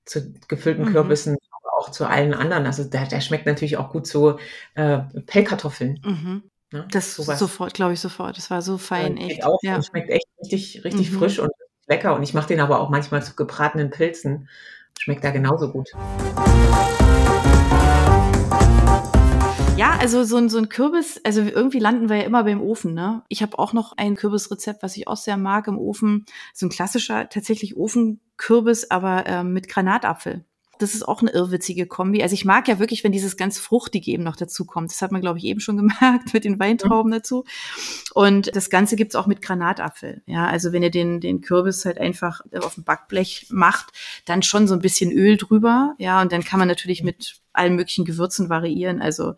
zu 0.07 0.33
gefüllten 0.49 0.87
mhm. 0.87 0.93
Kürbissen, 0.93 1.37
aber 1.51 1.79
auch 1.79 1.91
zu 1.91 2.07
allen 2.07 2.33
anderen. 2.33 2.65
Also 2.65 2.83
der, 2.83 3.07
der 3.07 3.21
schmeckt 3.21 3.45
natürlich 3.45 3.77
auch 3.77 3.91
gut 3.91 4.07
zu 4.07 4.39
äh, 4.75 5.01
Pellkartoffeln. 5.27 6.01
Mhm. 6.03 6.43
Ne? 6.75 6.89
Das 6.91 7.15
Sowas. 7.15 7.39
sofort, 7.39 7.73
glaube 7.73 7.93
ich, 7.93 8.01
sofort. 8.01 8.37
Das 8.37 8.51
war 8.51 8.61
so 8.61 8.79
fein, 8.79 9.17
echt. 9.17 9.45
Auch, 9.45 9.61
ja. 9.63 9.81
Schmeckt 9.81 10.11
echt 10.11 10.27
richtig, 10.43 10.83
richtig 10.83 11.13
mhm. 11.13 11.19
frisch 11.19 11.39
und 11.39 11.53
lecker. 11.87 12.17
Und 12.17 12.25
ich 12.25 12.35
mache 12.35 12.49
den 12.49 12.59
aber 12.59 12.81
auch 12.81 12.91
manchmal 12.91 13.23
zu 13.23 13.37
gebratenen 13.37 13.91
Pilzen. 13.91 14.49
Schmeckt 14.99 15.23
da 15.23 15.31
genauso 15.31 15.71
gut. 15.71 15.91
Ja, 19.77 19.97
also 20.01 20.25
so 20.25 20.37
ein, 20.37 20.49
so 20.49 20.59
ein 20.59 20.69
Kürbis, 20.69 21.21
also 21.23 21.43
irgendwie 21.43 21.79
landen 21.79 22.09
wir 22.09 22.17
ja 22.17 22.23
immer 22.25 22.43
beim 22.43 22.61
Ofen, 22.61 22.93
ne? 22.93 23.23
Ich 23.29 23.41
habe 23.41 23.57
auch 23.57 23.73
noch 23.73 23.93
ein 23.97 24.17
Kürbisrezept, 24.17 24.83
was 24.83 24.97
ich 24.97 25.07
auch 25.07 25.17
sehr 25.17 25.37
mag 25.37 25.69
im 25.69 25.79
Ofen. 25.79 26.27
So 26.55 26.67
ein 26.67 26.71
klassischer, 26.71 27.29
tatsächlich 27.29 27.77
Ofenkürbis, 27.77 28.91
aber 28.91 29.27
ähm, 29.29 29.53
mit 29.53 29.69
Granatapfel. 29.69 30.45
Das 30.79 30.95
ist 30.95 31.07
auch 31.07 31.21
eine 31.21 31.31
irrwitzige 31.31 31.87
Kombi. 31.87 32.23
Also 32.23 32.35
ich 32.35 32.45
mag 32.45 32.69
ja 32.69 32.79
wirklich, 32.79 33.05
wenn 33.05 33.13
dieses 33.13 33.37
ganz 33.37 33.59
Fruchtige 33.59 34.11
eben 34.11 34.23
noch 34.23 34.37
dazu 34.37 34.65
kommt. 34.65 34.91
Das 34.91 35.03
hat 35.03 35.13
man, 35.13 35.21
glaube 35.21 35.39
ich, 35.39 35.45
eben 35.45 35.61
schon 35.61 35.77
gemerkt 35.79 36.35
mit 36.35 36.45
den 36.45 36.59
Weintrauben 36.59 37.11
mhm. 37.11 37.17
dazu. 37.17 37.45
Und 38.15 38.55
das 38.55 38.71
Ganze 38.71 38.97
gibt's 38.97 39.15
auch 39.15 39.27
mit 39.27 39.43
Granatapfel. 39.43 40.23
Ja, 40.27 40.47
also 40.47 40.73
wenn 40.73 40.83
ihr 40.83 40.91
den, 40.91 41.21
den 41.21 41.41
Kürbis 41.41 41.85
halt 41.85 41.99
einfach 41.99 42.41
auf 42.61 42.75
dem 42.75 42.85
Backblech 42.85 43.47
macht, 43.51 43.93
dann 44.25 44.43
schon 44.43 44.69
so 44.69 44.75
ein 44.75 44.81
bisschen 44.81 45.13
Öl 45.13 45.37
drüber. 45.37 45.95
Ja, 45.99 46.23
und 46.23 46.33
dann 46.33 46.45
kann 46.45 46.59
man 46.59 46.69
natürlich 46.69 47.03
mit 47.03 47.41
allen 47.53 47.77
möglichen 47.77 48.05
Gewürzen 48.05 48.49
variieren. 48.49 49.01
Also 49.01 49.35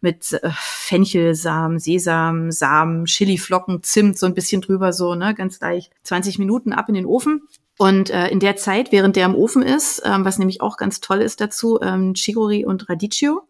mit 0.00 0.32
äh, 0.32 0.50
Fenchelsamen, 0.54 1.78
Sesam, 1.78 2.50
Samen, 2.50 3.04
Chiliflocken, 3.06 3.82
Zimt 3.82 4.18
so 4.18 4.26
ein 4.26 4.34
bisschen 4.34 4.62
drüber 4.62 4.92
so, 4.92 5.14
ne, 5.14 5.34
ganz 5.34 5.60
leicht. 5.60 5.92
20 6.04 6.38
Minuten 6.38 6.72
ab 6.72 6.88
in 6.88 6.94
den 6.94 7.06
Ofen 7.06 7.42
Und 7.78 8.10
äh, 8.10 8.28
in 8.28 8.40
der 8.40 8.56
Zeit, 8.56 8.90
während 8.92 9.16
der 9.16 9.26
im 9.26 9.34
Ofen 9.34 9.62
ist, 9.62 10.02
ähm, 10.04 10.24
was 10.24 10.38
nämlich 10.38 10.60
auch 10.60 10.76
ganz 10.76 11.00
toll 11.00 11.20
ist 11.20 11.40
dazu, 11.40 11.78
ähm, 11.82 12.14
Chicorée 12.14 12.64
und 12.64 12.88
Radicchio 12.88 13.42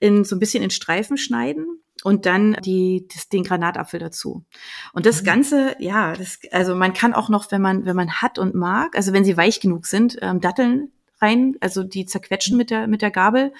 in 0.00 0.24
so 0.24 0.34
ein 0.34 0.40
bisschen 0.40 0.64
in 0.64 0.70
Streifen 0.70 1.16
schneiden 1.16 1.80
und 2.02 2.26
dann 2.26 2.56
die, 2.64 3.06
das, 3.12 3.28
den 3.28 3.44
Granatapfel 3.44 4.00
dazu. 4.00 4.44
Und 4.92 5.06
das 5.06 5.22
mhm. 5.22 5.26
Ganze, 5.26 5.76
ja, 5.78 6.14
das, 6.14 6.40
also 6.50 6.74
man 6.74 6.92
kann 6.92 7.14
auch 7.14 7.28
noch, 7.28 7.52
wenn 7.52 7.62
man, 7.62 7.84
wenn 7.84 7.96
man 7.96 8.10
hat 8.10 8.38
und 8.38 8.54
mag, 8.54 8.96
also 8.96 9.12
wenn 9.12 9.24
sie 9.24 9.36
weich 9.36 9.60
genug 9.60 9.86
sind, 9.86 10.18
ähm, 10.20 10.40
Datteln 10.40 10.90
rein, 11.20 11.56
also 11.60 11.84
die 11.84 12.04
zerquetschen 12.04 12.56
mit 12.56 12.70
der, 12.70 12.88
mit 12.88 13.00
der 13.00 13.12
Gabel 13.12 13.52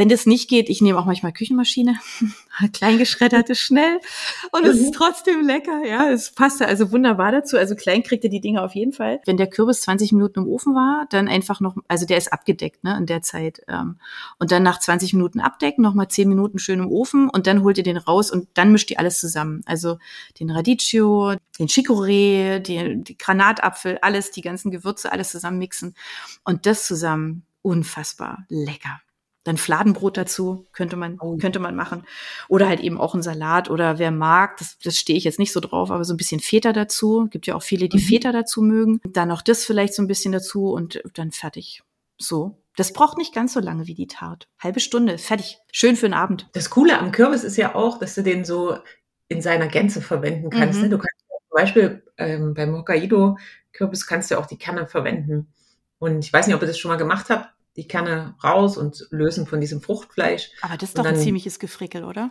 wenn 0.00 0.08
das 0.08 0.24
nicht 0.24 0.48
geht, 0.48 0.70
ich 0.70 0.80
nehme 0.80 0.98
auch 0.98 1.04
manchmal 1.04 1.30
Küchenmaschine, 1.30 1.94
kleingeschreddert 2.72 3.50
ist 3.50 3.60
schnell 3.60 4.00
und 4.50 4.64
es 4.64 4.78
ist 4.78 4.86
mhm. 4.86 4.92
trotzdem 4.92 5.46
lecker. 5.46 5.84
Ja, 5.86 6.10
es 6.10 6.30
passt 6.30 6.62
also 6.62 6.90
wunderbar 6.90 7.32
dazu. 7.32 7.58
Also 7.58 7.74
klein 7.74 8.02
kriegt 8.02 8.24
ihr 8.24 8.30
die 8.30 8.40
Dinge 8.40 8.62
auf 8.62 8.74
jeden 8.74 8.94
Fall. 8.94 9.20
Wenn 9.26 9.36
der 9.36 9.46
Kürbis 9.46 9.82
20 9.82 10.12
Minuten 10.12 10.38
im 10.38 10.48
Ofen 10.48 10.74
war, 10.74 11.04
dann 11.10 11.28
einfach 11.28 11.60
noch, 11.60 11.76
also 11.86 12.06
der 12.06 12.16
ist 12.16 12.32
abgedeckt 12.32 12.82
ne, 12.82 12.96
in 12.96 13.04
der 13.04 13.20
Zeit. 13.20 13.60
Ähm, 13.68 13.96
und 14.38 14.52
dann 14.52 14.62
nach 14.62 14.80
20 14.80 15.12
Minuten 15.12 15.38
abdecken, 15.38 15.82
nochmal 15.82 16.08
10 16.08 16.30
Minuten 16.30 16.58
schön 16.58 16.78
im 16.78 16.90
Ofen 16.90 17.28
und 17.28 17.46
dann 17.46 17.62
holt 17.62 17.76
ihr 17.76 17.84
den 17.84 17.98
raus 17.98 18.30
und 18.30 18.48
dann 18.54 18.72
mischt 18.72 18.90
ihr 18.90 18.98
alles 18.98 19.20
zusammen. 19.20 19.60
Also 19.66 19.98
den 20.40 20.48
Radicchio, 20.48 21.34
den 21.58 21.66
Chicorée, 21.68 22.58
die, 22.58 23.04
die 23.04 23.18
Granatapfel, 23.18 23.98
alles, 24.00 24.30
die 24.30 24.40
ganzen 24.40 24.70
Gewürze, 24.70 25.12
alles 25.12 25.30
zusammen 25.30 25.58
mixen 25.58 25.94
und 26.42 26.64
das 26.64 26.86
zusammen 26.86 27.42
unfassbar 27.60 28.46
lecker. 28.48 29.02
Dann 29.44 29.56
Fladenbrot 29.56 30.18
dazu 30.18 30.66
könnte 30.72 30.96
man, 30.96 31.18
oh. 31.18 31.38
könnte 31.38 31.60
man 31.60 31.74
machen. 31.74 32.04
Oder 32.48 32.68
halt 32.68 32.80
eben 32.80 33.00
auch 33.00 33.14
ein 33.14 33.22
Salat 33.22 33.70
oder 33.70 33.98
wer 33.98 34.10
mag, 34.10 34.58
das, 34.58 34.78
das 34.78 34.98
stehe 34.98 35.16
ich 35.16 35.24
jetzt 35.24 35.38
nicht 35.38 35.52
so 35.52 35.60
drauf, 35.60 35.90
aber 35.90 36.04
so 36.04 36.12
ein 36.12 36.18
bisschen 36.18 36.40
Feta 36.40 36.72
dazu. 36.74 37.26
Gibt 37.30 37.46
ja 37.46 37.54
auch 37.54 37.62
viele, 37.62 37.88
die 37.88 37.96
mhm. 37.96 38.02
Feta 38.02 38.32
dazu 38.32 38.60
mögen. 38.60 39.00
Dann 39.08 39.28
noch 39.28 39.40
das 39.40 39.64
vielleicht 39.64 39.94
so 39.94 40.02
ein 40.02 40.08
bisschen 40.08 40.32
dazu 40.32 40.70
und 40.70 41.02
dann 41.14 41.32
fertig. 41.32 41.82
So. 42.18 42.58
Das 42.76 42.92
braucht 42.92 43.18
nicht 43.18 43.34
ganz 43.34 43.54
so 43.54 43.60
lange 43.60 43.86
wie 43.86 43.94
die 43.94 44.06
Tart. 44.06 44.48
Halbe 44.58 44.80
Stunde, 44.80 45.18
fertig. 45.18 45.58
Schön 45.72 45.96
für 45.96 46.06
den 46.06 46.14
Abend. 46.14 46.48
Das 46.52 46.70
Coole 46.70 46.98
am 46.98 47.10
Kürbis 47.10 47.42
ist 47.42 47.56
ja 47.56 47.74
auch, 47.74 47.98
dass 47.98 48.14
du 48.14 48.22
den 48.22 48.44
so 48.44 48.76
in 49.28 49.40
seiner 49.40 49.68
Gänze 49.68 50.02
verwenden 50.02 50.50
kannst. 50.50 50.78
Mhm. 50.78 50.84
Ne? 50.84 50.90
Du 50.90 50.98
kannst 50.98 51.18
zum 51.28 51.56
Beispiel 51.56 52.02
ähm, 52.18 52.54
beim 52.54 52.74
Hokkaido-Kürbis 52.76 54.06
kannst 54.06 54.30
du 54.30 54.38
auch 54.38 54.46
die 54.46 54.58
Kerne 54.58 54.86
verwenden. 54.86 55.52
Und 55.98 56.24
ich 56.24 56.32
weiß 56.32 56.46
nicht, 56.46 56.56
ob 56.56 56.62
ihr 56.62 56.68
das 56.68 56.78
schon 56.78 56.90
mal 56.90 56.96
gemacht 56.96 57.30
habt 57.30 57.48
die 57.76 57.86
Kerne 57.86 58.34
raus 58.42 58.76
und 58.76 59.06
lösen 59.10 59.46
von 59.46 59.60
diesem 59.60 59.80
Fruchtfleisch. 59.80 60.50
Aber 60.62 60.76
das 60.76 60.90
ist 60.90 60.98
doch 60.98 61.04
dann, 61.04 61.14
ein 61.14 61.20
ziemliches 61.20 61.58
Gefrickel, 61.58 62.04
oder? 62.04 62.30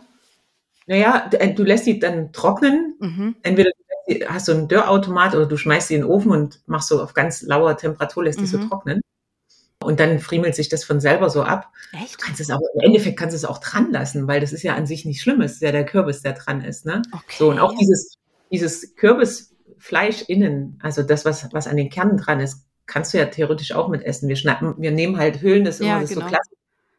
Naja, 0.86 1.30
äh, 1.32 1.54
du 1.54 1.62
lässt 1.62 1.86
die 1.86 1.98
dann 1.98 2.32
trocknen. 2.32 2.96
Mhm. 3.00 3.36
Entweder 3.42 3.70
du 4.08 4.28
hast 4.28 4.46
so 4.46 4.52
einen 4.52 4.68
Dörrautomat 4.68 5.34
oder 5.34 5.46
du 5.46 5.56
schmeißt 5.56 5.88
sie 5.88 5.94
in 5.94 6.02
den 6.02 6.10
Ofen 6.10 6.32
und 6.32 6.60
machst 6.66 6.88
so 6.88 7.02
auf 7.02 7.14
ganz 7.14 7.42
lauer 7.42 7.76
Temperatur, 7.76 8.24
lässt 8.24 8.38
mhm. 8.38 8.42
die 8.42 8.48
so 8.48 8.58
mhm. 8.58 8.68
trocknen. 8.68 9.00
Und 9.82 9.98
dann 9.98 10.18
friemelt 10.18 10.54
sich 10.54 10.68
das 10.68 10.84
von 10.84 11.00
selber 11.00 11.30
so 11.30 11.42
ab. 11.42 11.72
Echt? 11.92 12.14
Du 12.14 12.26
kannst 12.26 12.40
es 12.40 12.50
aber, 12.50 12.62
im 12.74 12.80
Endeffekt 12.80 13.18
kannst 13.18 13.32
du 13.32 13.36
es 13.36 13.46
auch 13.46 13.58
dran 13.58 13.90
lassen, 13.92 14.26
weil 14.26 14.40
das 14.40 14.52
ist 14.52 14.62
ja 14.62 14.74
an 14.74 14.86
sich 14.86 15.06
nicht 15.06 15.22
schlimm. 15.22 15.40
Es 15.40 15.52
ist 15.52 15.62
ja 15.62 15.72
der 15.72 15.86
Kürbis, 15.86 16.20
der 16.20 16.34
dran 16.34 16.60
ist, 16.60 16.84
ne? 16.84 17.00
Okay. 17.12 17.36
So, 17.38 17.50
und 17.50 17.58
auch 17.58 17.74
dieses, 17.74 18.18
dieses 18.50 18.94
Kürbisfleisch 18.96 20.22
innen, 20.28 20.78
also 20.82 21.02
das, 21.02 21.24
was, 21.24 21.48
was 21.52 21.66
an 21.66 21.78
den 21.78 21.88
Kernen 21.88 22.18
dran 22.18 22.40
ist, 22.40 22.66
kannst 22.90 23.14
du 23.14 23.18
ja 23.18 23.26
theoretisch 23.26 23.72
auch 23.72 23.88
mit 23.88 24.02
essen. 24.02 24.28
Wir 24.28 24.34
schnappen, 24.34 24.74
wir 24.76 24.90
nehmen 24.90 25.16
halt 25.16 25.40
Hüllen, 25.42 25.64
das 25.64 25.78
ist 25.78 25.86
ja, 25.86 25.92
immer 25.92 26.00
das 26.00 26.10
genau. 26.10 26.22
so 26.22 26.28
klassisch. 26.28 26.58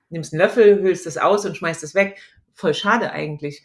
Nimmst 0.09 0.33
einen 0.33 0.41
Löffel, 0.41 0.81
hüllst 0.81 1.05
es 1.05 1.17
aus 1.17 1.45
und 1.45 1.57
schmeißt 1.57 1.83
es 1.83 1.95
weg. 1.95 2.17
Voll 2.53 2.73
schade 2.73 3.11
eigentlich. 3.11 3.63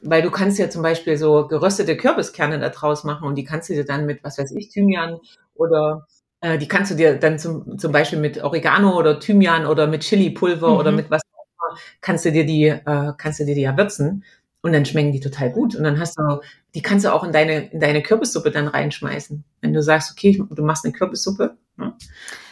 Weil 0.00 0.22
du 0.22 0.30
kannst 0.30 0.58
ja 0.58 0.70
zum 0.70 0.82
Beispiel 0.82 1.16
so 1.16 1.48
geröstete 1.48 1.96
Kürbiskerne 1.96 2.60
da 2.60 2.68
draus 2.68 3.04
machen 3.04 3.26
und 3.26 3.34
die 3.34 3.44
kannst 3.44 3.70
du 3.70 3.74
dir 3.74 3.84
dann 3.84 4.06
mit, 4.06 4.22
was 4.22 4.38
weiß 4.38 4.52
ich, 4.52 4.68
Thymian 4.68 5.18
oder 5.54 6.06
äh, 6.40 6.58
die 6.58 6.68
kannst 6.68 6.92
du 6.92 6.94
dir 6.94 7.16
dann 7.16 7.38
zum, 7.38 7.78
zum 7.78 7.90
Beispiel 7.90 8.20
mit 8.20 8.42
Oregano 8.42 8.96
oder 8.96 9.18
Thymian 9.18 9.66
oder 9.66 9.86
mit 9.86 10.02
Chili-Pulver 10.02 10.70
mhm. 10.70 10.76
oder 10.76 10.92
mit 10.92 11.10
was 11.10 11.22
auch 11.32 11.46
immer, 11.46 11.78
kannst 12.00 12.24
du 12.24 12.32
dir 12.32 12.46
die, 12.46 12.66
äh, 12.66 13.12
kannst 13.18 13.40
du 13.40 13.44
dir 13.44 13.54
die 13.54 13.62
ja 13.62 13.76
würzen. 13.76 14.24
Und 14.60 14.72
dann 14.72 14.86
schmecken 14.86 15.12
die 15.12 15.20
total 15.20 15.50
gut. 15.50 15.74
Und 15.74 15.84
dann 15.84 15.98
hast 15.98 16.18
du, 16.18 16.40
die 16.74 16.82
kannst 16.82 17.04
du 17.04 17.12
auch 17.12 17.24
in 17.24 17.32
deine, 17.32 17.70
in 17.70 17.80
deine 17.80 18.02
Kürbissuppe 18.02 18.50
dann 18.50 18.68
reinschmeißen. 18.68 19.44
Wenn 19.60 19.72
du 19.72 19.82
sagst, 19.82 20.10
okay, 20.12 20.42
du 20.48 20.62
machst 20.62 20.84
eine 20.84 20.92
Kürbissuppe, 20.92 21.56
ne? 21.76 21.94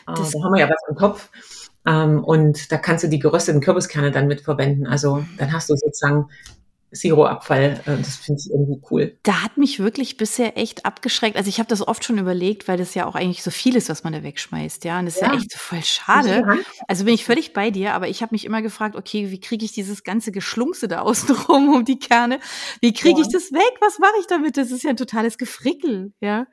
Das 0.07 0.31
da 0.31 0.42
haben 0.42 0.53
wir 0.53 0.61
ja 0.61 0.68
was 0.68 0.88
im 0.88 0.96
Kopf. 0.96 1.31
Ähm, 1.87 2.23
und 2.23 2.70
da 2.70 2.79
kannst 2.79 3.05
du 3.05 3.09
die 3.09 3.18
gerösteten 3.18 3.61
Kürbiskerne 3.61 4.11
dann 4.11 4.27
mit 4.27 4.40
verwenden. 4.40 4.87
Also 4.87 5.25
dann 5.38 5.53
hast 5.53 5.68
du 5.70 5.77
sozusagen 5.77 6.29
Siroabfall. 6.92 7.81
Äh, 7.87 7.96
das 7.96 8.16
finde 8.16 8.40
ich 8.40 8.50
irgendwie 8.52 8.81
cool. 8.90 9.18
Da 9.22 9.42
hat 9.42 9.57
mich 9.57 9.81
wirklich 9.81 10.16
bisher 10.16 10.57
echt 10.59 10.85
abgeschreckt. 10.85 11.37
Also 11.37 11.48
ich 11.48 11.59
habe 11.59 11.68
das 11.68 11.87
oft 11.87 12.05
schon 12.05 12.18
überlegt, 12.18 12.68
weil 12.68 12.76
das 12.78 12.94
ja 12.94 13.07
auch 13.07 13.14
eigentlich 13.14 13.42
so 13.42 13.50
viel 13.50 13.76
ist, 13.76 13.88
was 13.88 14.05
man 14.05 14.12
da 14.12 14.22
wegschmeißt. 14.22 14.85
Ja, 14.85 14.98
und 14.98 15.07
das 15.07 15.16
ist 15.16 15.22
ja, 15.22 15.33
ja 15.33 15.38
echt 15.38 15.55
voll 15.55 15.83
schade. 15.83 16.44
Also 16.87 17.05
bin 17.05 17.14
ich 17.14 17.24
völlig 17.24 17.52
bei 17.52 17.70
dir, 17.70 17.94
aber 17.94 18.09
ich 18.09 18.22
habe 18.22 18.35
mich 18.35 18.44
immer 18.44 18.62
gefragt, 18.62 18.94
okay, 18.94 19.31
wie 19.31 19.40
kriege 19.40 19.64
ich 19.64 19.72
dieses 19.72 20.05
ganze 20.05 20.33
Geschlungse 20.33 20.87
da 20.87 21.00
außen 21.02 21.35
rum 21.35 21.70
um 21.70 21.85
die 21.85 21.98
Kerne? 21.98 22.38
Wie 22.81 22.92
kriege 22.92 23.20
ja. 23.20 23.26
ich 23.26 23.33
das 23.33 23.52
weg? 23.52 23.72
Was 23.81 23.98
mache 23.98 24.14
ich 24.20 24.26
damit? 24.26 24.57
Das 24.57 24.70
ist 24.70 24.85
ja 24.85 24.90
ein 24.90 24.96
totales 24.96 25.38
Gefrickel, 25.38 26.12
ja 26.20 26.46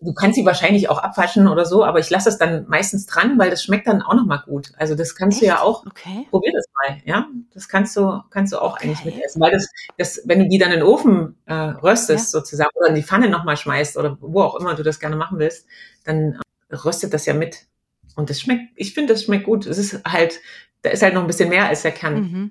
du 0.00 0.14
kannst 0.14 0.36
sie 0.36 0.46
wahrscheinlich 0.46 0.88
auch 0.88 0.98
abwaschen 0.98 1.48
oder 1.48 1.64
so, 1.64 1.84
aber 1.84 1.98
ich 1.98 2.10
lasse 2.10 2.28
es 2.28 2.38
dann 2.38 2.66
meistens 2.68 3.06
dran, 3.06 3.38
weil 3.38 3.50
das 3.50 3.62
schmeckt 3.62 3.86
dann 3.86 4.02
auch 4.02 4.14
nochmal 4.14 4.42
gut. 4.44 4.72
Also 4.76 4.94
das 4.94 5.14
kannst 5.14 5.36
Echt? 5.36 5.42
du 5.42 5.46
ja 5.46 5.60
auch. 5.60 5.84
Okay. 5.86 6.26
Probier 6.30 6.52
das 6.54 6.66
mal, 6.74 7.00
ja. 7.04 7.26
Das 7.52 7.68
kannst 7.68 7.96
du, 7.96 8.22
kannst 8.30 8.52
du 8.52 8.58
auch 8.58 8.74
okay. 8.74 8.88
eigentlich 8.88 9.04
mit 9.04 9.24
essen. 9.24 9.40
Weil 9.40 9.52
das, 9.52 9.68
das, 9.98 10.22
wenn 10.24 10.40
du 10.40 10.48
die 10.48 10.58
dann 10.58 10.72
in 10.72 10.80
den 10.80 10.88
Ofen 10.88 11.36
äh, 11.46 11.54
röstest 11.54 12.32
ja. 12.32 12.40
sozusagen 12.40 12.70
oder 12.74 12.88
in 12.88 12.94
die 12.94 13.02
Pfanne 13.02 13.28
nochmal 13.28 13.56
schmeißt 13.56 13.96
oder 13.96 14.16
wo 14.20 14.42
auch 14.42 14.56
immer 14.56 14.74
du 14.74 14.82
das 14.82 15.00
gerne 15.00 15.16
machen 15.16 15.38
willst, 15.38 15.66
dann 16.04 16.40
äh, 16.68 16.74
röstet 16.76 17.12
das 17.12 17.26
ja 17.26 17.34
mit. 17.34 17.66
Und 18.14 18.30
das 18.30 18.40
schmeckt, 18.40 18.72
ich 18.76 18.94
finde, 18.94 19.12
das 19.12 19.24
schmeckt 19.24 19.44
gut. 19.44 19.66
Es 19.66 19.78
ist 19.78 20.02
halt, 20.06 20.40
da 20.82 20.90
ist 20.90 21.02
halt 21.02 21.14
noch 21.14 21.22
ein 21.22 21.26
bisschen 21.26 21.48
mehr 21.48 21.66
als 21.66 21.82
der 21.82 21.92
Kern. 21.92 22.14
Mhm. 22.14 22.50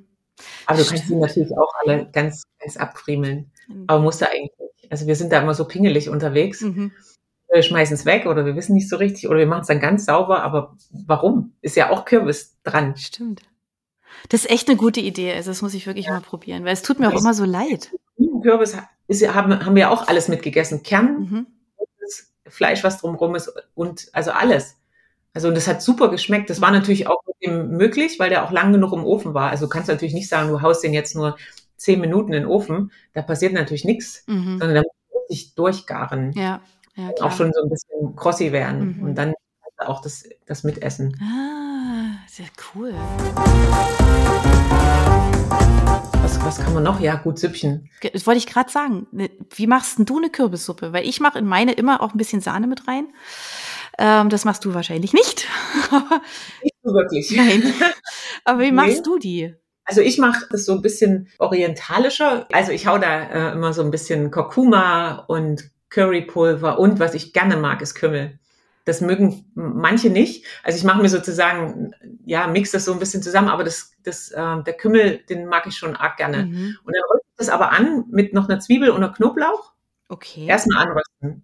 Aber 0.66 0.80
du 0.80 0.86
kannst 0.86 1.08
sie 1.08 1.16
natürlich 1.16 1.52
auch 1.58 1.72
alle 1.84 2.10
ganz, 2.12 2.44
ganz 2.60 2.78
abfriemeln. 2.78 3.52
Mhm. 3.68 3.86
Aber 3.88 4.02
musst 4.02 4.22
du 4.22 4.30
eigentlich 4.30 4.52
nicht. 4.60 4.92
Also 4.92 5.08
wir 5.08 5.16
sind 5.16 5.32
da 5.32 5.42
immer 5.42 5.56
so 5.56 5.66
pingelig 5.66 6.10
unterwegs. 6.10 6.62
Mhm 6.62 6.92
wir 7.56 7.64
schmeißen 7.64 7.96
es 7.96 8.06
weg 8.06 8.26
oder 8.26 8.46
wir 8.46 8.56
wissen 8.56 8.76
nicht 8.76 8.90
so 8.90 8.98
richtig 8.98 9.28
oder 9.28 9.40
wir 9.40 9.48
machen 9.48 9.62
es 9.62 9.68
dann 9.68 9.80
ganz 9.80 10.06
sauber, 10.06 10.44
aber 10.44 10.76
warum? 10.92 11.54
Ist 11.62 11.76
ja 11.76 11.90
auch 11.90 12.06
Kürbis 12.06 12.58
dran. 12.64 12.96
Stimmt. 12.98 13.42
Das 14.30 14.42
ist 14.42 14.52
echt 14.52 14.68
eine 14.68 14.78
gute 14.78 15.00
Idee. 15.00 15.34
Also 15.34 15.52
das 15.52 15.62
muss 15.62 15.74
ich 15.74 15.88
wirklich 15.88 16.08
ja. 16.08 16.14
mal 16.14 16.22
probieren, 16.22 16.66
weil 16.66 16.74
es 16.74 16.84
tut 16.84 17.00
mir 17.00 17.10
auch 17.10 17.20
immer 17.20 17.34
so 17.34 17.46
leid. 17.46 17.92
Kürbis 18.42 18.78
ist, 19.08 19.34
haben, 19.34 19.66
haben 19.66 19.76
wir 19.76 19.90
auch 19.90 20.08
alles 20.08 20.28
mitgegessen. 20.28 20.84
Kern, 20.84 21.20
mhm. 21.20 21.48
Fleisch, 22.48 22.84
was 22.84 23.00
drumherum 23.00 23.36
ist 23.36 23.52
und 23.74 24.08
also 24.14 24.32
alles. 24.32 24.78
Also 25.34 25.48
und 25.48 25.56
das 25.56 25.68
hat 25.68 25.82
super 25.82 26.10
geschmeckt. 26.10 26.50
Das 26.50 26.62
war 26.62 26.72
natürlich 26.72 27.08
auch 27.08 27.22
möglich, 27.42 28.20
weil 28.20 28.30
der 28.30 28.46
auch 28.46 28.52
lang 28.52 28.72
genug 28.72 28.94
im 28.94 29.04
Ofen 29.04 29.34
war. 29.34 29.50
Also 29.50 29.66
du 29.66 29.70
kannst 29.70 29.90
natürlich 29.90 30.14
nicht 30.14 30.30
sagen, 30.30 30.50
du 30.50 30.62
haust 30.62 30.84
den 30.84 30.94
jetzt 30.94 31.16
nur 31.16 31.38
zehn 31.76 32.00
Minuten 32.00 32.34
in 32.34 32.44
den 32.44 32.50
Ofen. 32.50 32.92
Da 33.14 33.22
passiert 33.22 33.54
natürlich 33.54 33.84
nichts, 33.84 34.24
mhm. 34.28 34.60
sondern 34.60 34.76
da 34.76 34.82
muss 34.82 35.28
sich 35.28 35.56
durchgaren. 35.56 36.32
Ja 36.34 36.62
ja, 36.96 37.12
auch 37.22 37.32
schon 37.32 37.52
so 37.54 37.64
ein 37.64 37.70
bisschen 37.70 38.16
crossy 38.16 38.52
werden. 38.52 38.98
Mhm. 38.98 39.04
Und 39.04 39.16
dann 39.16 39.34
auch 39.78 40.02
das, 40.02 40.24
das 40.46 40.64
Mitessen. 40.64 41.20
Ah, 41.22 42.18
sehr 42.30 42.48
cool. 42.74 42.94
Was, 46.22 46.44
was 46.44 46.60
kann 46.60 46.74
man 46.74 46.84
noch? 46.84 47.00
Ja, 47.00 47.16
gut, 47.16 47.38
Süppchen. 47.38 47.90
Das 48.14 48.26
wollte 48.26 48.38
ich 48.38 48.48
gerade 48.48 48.72
sagen. 48.72 49.08
Ne, 49.12 49.30
wie 49.56 49.68
machst 49.68 49.98
denn 49.98 50.06
du 50.06 50.18
eine 50.18 50.30
Kürbissuppe? 50.30 50.94
Weil 50.94 51.08
ich 51.08 51.20
mache 51.20 51.40
in 51.40 51.46
meine 51.46 51.74
immer 51.74 52.02
auch 52.02 52.14
ein 52.14 52.18
bisschen 52.18 52.42
Sahne 52.42 52.68
mit 52.68 52.88
rein. 52.88 53.08
Ähm, 53.98 54.30
das 54.30 54.46
machst 54.46 54.66
du 54.66 54.74
wahrscheinlich 54.74 55.14
nicht. 55.14 55.48
nicht 56.64 56.76
so 56.82 56.94
wirklich. 56.94 57.32
Nein. 57.36 57.74
Aber 58.44 58.62
wie 58.62 58.72
machst 58.72 58.98
nee. 58.98 59.04
du 59.04 59.18
die? 59.18 59.56
Also 59.84 60.02
ich 60.02 60.18
mache 60.18 60.48
das 60.50 60.66
so 60.66 60.74
ein 60.74 60.82
bisschen 60.82 61.30
orientalischer. 61.38 62.48
Also 62.52 62.72
ich 62.72 62.88
hau 62.88 62.98
da 62.98 63.24
äh, 63.24 63.52
immer 63.52 63.74
so 63.74 63.84
ein 63.84 63.92
bisschen 63.92 64.32
Kurkuma 64.32 65.26
und 65.28 65.70
Currypulver 65.90 66.80
und 66.80 67.00
was 67.00 67.14
ich 67.14 67.34
gerne 67.34 67.58
mag, 67.58 67.82
ist 67.82 67.96
Kümmel. 67.96 68.40
Das 68.86 69.02
mögen 69.02 69.52
manche 69.56 70.12
nicht. 70.12 70.46
Also 70.64 70.78
ich 70.78 70.84
mache 70.84 71.02
mir 71.02 71.10
sozusagen, 71.10 71.92
ja, 72.24 72.46
mix 72.48 72.72
das 72.72 72.86
so 72.86 72.94
ein 72.94 73.00
bisschen 73.00 73.24
zusammen, 73.24 73.50
aber 73.50 73.64
das, 73.64 73.94
das, 74.04 74.30
äh, 74.30 74.64
der 74.64 74.74
Kümmel, 74.74 75.18
den 75.28 75.48
mag 75.48 75.66
ich 75.66 75.76
schon 75.76 75.96
arg 75.96 76.18
gerne. 76.18 76.46
Mhm. 76.46 76.78
Und 76.84 76.96
dann 76.96 77.04
ich 77.20 77.38
das 77.38 77.50
aber 77.50 77.72
an 77.72 78.06
mit 78.10 78.34
noch 78.34 78.48
einer 78.48 78.60
Zwiebel 78.60 78.92
und 78.92 79.04
einer 79.04 79.12
Knoblauch. 79.12 79.74
Okay. 80.08 80.46
Erstmal 80.46 80.86
anrösten. 80.86 81.44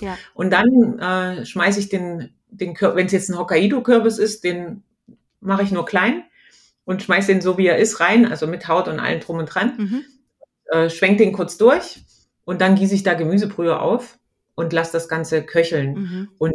Ja. 0.00 0.16
Und 0.32 0.50
dann 0.50 0.98
äh, 0.98 1.44
schmeiße 1.44 1.78
ich 1.78 1.90
den, 1.90 2.30
den 2.48 2.74
wenn 2.80 3.06
es 3.06 3.12
jetzt 3.12 3.28
ein 3.28 3.38
Hokkaido-Kürbis 3.38 4.18
ist, 4.18 4.44
den 4.44 4.82
mache 5.40 5.62
ich 5.62 5.72
nur 5.72 5.84
klein 5.84 6.24
und 6.84 7.02
schmeiße 7.02 7.28
den 7.28 7.42
so 7.42 7.58
wie 7.58 7.66
er 7.66 7.78
ist 7.78 8.00
rein, 8.00 8.26
also 8.26 8.46
mit 8.46 8.66
Haut 8.68 8.88
und 8.88 8.98
allem 8.98 9.20
drum 9.20 9.38
und 9.38 9.46
dran. 9.46 9.74
Mhm. 9.76 10.04
Äh, 10.70 10.88
schwenk 10.88 11.18
den 11.18 11.32
kurz 11.32 11.58
durch 11.58 12.00
und 12.46 12.62
dann 12.62 12.76
gieße 12.76 12.94
ich 12.94 13.02
da 13.02 13.12
Gemüsebrühe 13.12 13.78
auf 13.78 14.18
und 14.54 14.72
lasse 14.72 14.92
das 14.92 15.08
Ganze 15.10 15.42
köcheln. 15.42 15.92
Mhm. 15.94 16.28
Und 16.38 16.54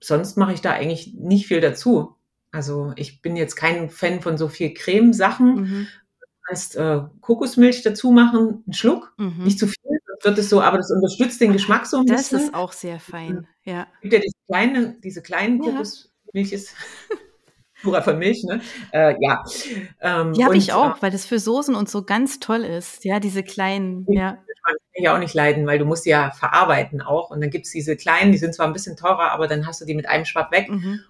sonst 0.00 0.38
mache 0.38 0.54
ich 0.54 0.62
da 0.62 0.70
eigentlich 0.72 1.12
nicht 1.14 1.46
viel 1.46 1.60
dazu. 1.60 2.16
Also 2.52 2.92
ich 2.96 3.20
bin 3.20 3.36
jetzt 3.36 3.56
kein 3.56 3.90
Fan 3.90 4.22
von 4.22 4.38
so 4.38 4.48
viel 4.48 4.72
Cremesachen. 4.72 5.54
Mhm. 5.56 5.86
Du 6.20 6.26
kannst 6.46 6.76
äh, 6.76 7.00
Kokosmilch 7.20 7.82
dazu 7.82 8.12
machen, 8.12 8.62
einen 8.64 8.72
Schluck, 8.72 9.12
mhm. 9.18 9.44
nicht 9.44 9.58
zu 9.58 9.66
viel, 9.66 9.76
wird 10.22 10.38
es 10.38 10.48
so, 10.48 10.62
aber 10.62 10.78
das 10.78 10.90
unterstützt 10.90 11.40
den 11.40 11.52
Geschmack 11.52 11.84
so 11.86 11.98
ein 11.98 12.06
Das 12.06 12.30
bisschen. 12.30 12.46
ist 12.46 12.54
auch 12.54 12.72
sehr 12.72 12.98
fein, 13.00 13.46
ja. 13.64 13.86
Gibt 14.00 14.14
ja 14.14 14.20
diese 14.20 14.36
kleine, 14.46 14.96
diese 15.02 15.20
kleinen 15.22 15.62
Ja. 15.62 15.70
Kokosmilch 15.72 16.52
ist 16.52 16.74
pura 17.84 18.02
von 18.02 18.18
Milch, 18.18 18.42
ne? 18.44 18.60
Äh, 18.92 19.14
ja. 19.20 19.44
Ähm, 20.00 20.32
Die 20.32 20.44
habe 20.44 20.56
ich 20.56 20.72
auch, 20.72 20.96
äh, 20.98 21.02
weil 21.02 21.10
das 21.12 21.24
für 21.26 21.38
Soßen 21.38 21.74
und 21.74 21.88
so 21.88 22.02
ganz 22.02 22.40
toll 22.40 22.64
ist. 22.64 23.04
Ja, 23.04 23.20
diese 23.20 23.42
kleinen, 23.44 24.04
ja. 24.08 24.32
kann 24.64 24.74
ich 24.94 25.08
auch 25.08 25.18
nicht 25.18 25.34
leiden, 25.34 25.66
weil 25.66 25.78
du 25.78 25.84
musst 25.84 26.06
die 26.06 26.10
ja 26.10 26.30
verarbeiten 26.32 27.02
auch. 27.02 27.30
Und 27.30 27.40
dann 27.40 27.50
gibt's 27.50 27.70
diese 27.70 27.96
kleinen, 27.96 28.32
die 28.32 28.38
sind 28.38 28.54
zwar 28.54 28.66
ein 28.66 28.72
bisschen 28.72 28.96
teurer, 28.96 29.30
aber 29.32 29.46
dann 29.46 29.66
hast 29.66 29.80
du 29.80 29.84
die 29.84 29.94
mit 29.94 30.08
einem 30.08 30.24
Schwapp 30.24 30.50
weg. 30.52 30.68
Mhm. 30.70 31.00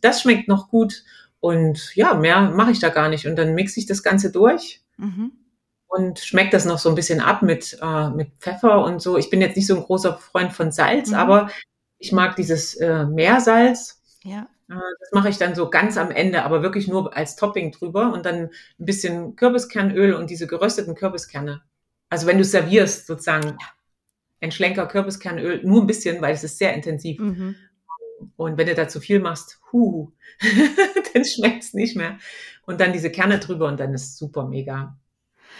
Das 0.00 0.20
schmeckt 0.22 0.48
noch 0.48 0.68
gut. 0.68 1.04
Und 1.40 1.94
ja, 1.96 2.14
mehr 2.14 2.40
mache 2.50 2.70
ich 2.72 2.80
da 2.80 2.88
gar 2.90 3.08
nicht. 3.08 3.26
Und 3.26 3.36
dann 3.36 3.54
mixe 3.54 3.80
ich 3.80 3.86
das 3.86 4.02
Ganze 4.02 4.30
durch 4.30 4.82
Mhm. 4.98 5.32
und 5.86 6.18
schmeckt 6.18 6.52
das 6.52 6.66
noch 6.66 6.78
so 6.78 6.88
ein 6.90 6.94
bisschen 6.94 7.20
ab 7.20 7.40
mit, 7.42 7.78
äh, 7.80 8.10
mit 8.10 8.28
Pfeffer 8.38 8.84
und 8.84 9.00
so. 9.00 9.16
Ich 9.16 9.30
bin 9.30 9.40
jetzt 9.40 9.56
nicht 9.56 9.66
so 9.66 9.76
ein 9.76 9.82
großer 9.82 10.18
Freund 10.18 10.52
von 10.52 10.70
Salz, 10.72 11.08
Mhm. 11.10 11.14
aber 11.16 11.50
ich 11.98 12.12
mag 12.12 12.36
dieses 12.36 12.74
äh, 12.76 13.04
Meersalz. 13.06 14.02
Ja. 14.22 14.48
Äh, 14.70 14.74
Das 15.00 15.12
mache 15.12 15.28
ich 15.28 15.38
dann 15.38 15.54
so 15.54 15.68
ganz 15.68 15.96
am 15.96 16.10
Ende, 16.10 16.44
aber 16.44 16.62
wirklich 16.62 16.88
nur 16.88 17.16
als 17.16 17.36
Topping 17.36 17.72
drüber 17.72 18.12
und 18.12 18.24
dann 18.24 18.44
ein 18.44 18.50
bisschen 18.86 19.36
Kürbiskernöl 19.36 20.14
und 20.14 20.30
diese 20.30 20.46
gerösteten 20.46 20.94
Kürbiskerne. 20.94 21.62
Also 22.08 22.26
wenn 22.26 22.38
du 22.38 22.44
servierst, 22.44 23.06
sozusagen 23.06 23.56
ein 24.40 24.52
Schlenker 24.52 24.86
Kürbiskernöl, 24.86 25.62
nur 25.64 25.82
ein 25.82 25.86
bisschen, 25.86 26.22
weil 26.22 26.34
es 26.34 26.44
ist 26.44 26.58
sehr 26.58 26.74
intensiv. 26.74 27.20
Mhm. 27.20 27.56
Und 28.36 28.58
wenn 28.58 28.66
du 28.66 28.74
da 28.74 28.88
zu 28.88 29.00
viel 29.00 29.20
machst, 29.20 29.60
hu, 29.72 30.12
dann 31.14 31.24
schmeckt's 31.24 31.74
nicht 31.74 31.96
mehr. 31.96 32.18
Und 32.66 32.80
dann 32.80 32.92
diese 32.92 33.10
Kerne 33.10 33.38
drüber 33.38 33.66
und 33.68 33.80
dann 33.80 33.94
ist 33.94 34.18
super 34.18 34.46
mega. 34.46 34.98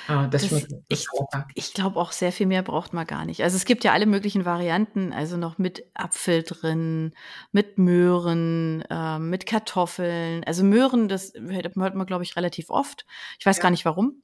Ah, 0.09 0.27
das, 0.27 0.43
Das- 0.43 0.51
schmeckt 0.51 0.73
ich-. 0.89 1.07
Ich 1.55 1.75
glaube 1.75 1.99
auch 2.01 2.13
sehr 2.13 2.33
viel 2.33 2.47
mehr 2.47 2.63
braucht 2.63 2.93
man 2.93 3.07
gar 3.07 3.25
nicht. 3.25 3.43
Also 3.43 3.57
es 3.57 3.65
gibt 3.65 3.85
ja 3.85 3.93
alle 3.93 4.07
möglichen 4.07 4.45
Varianten, 4.45 5.13
also 5.13 5.37
noch 5.37 5.59
mit 5.59 5.85
Apfel 5.95 6.43
drin, 6.43 7.13
mit 7.53 7.79
Möhren, 7.79 8.85
ähm, 8.91 9.31
mit 9.31 9.47
Kartoffeln. 9.47 10.43
Also 10.45 10.65
Möhren, 10.65 11.09
das 11.09 11.33
hört 11.35 11.77
man, 11.77 12.07
glaube 12.07 12.25
ich, 12.25 12.37
relativ 12.37 12.71
oft. 12.71 13.07
Ich 13.39 13.47
weiß 13.47 13.57
Ja. 13.59 13.63
gar 13.63 13.71
nicht 13.71 13.85
warum. 13.85 14.21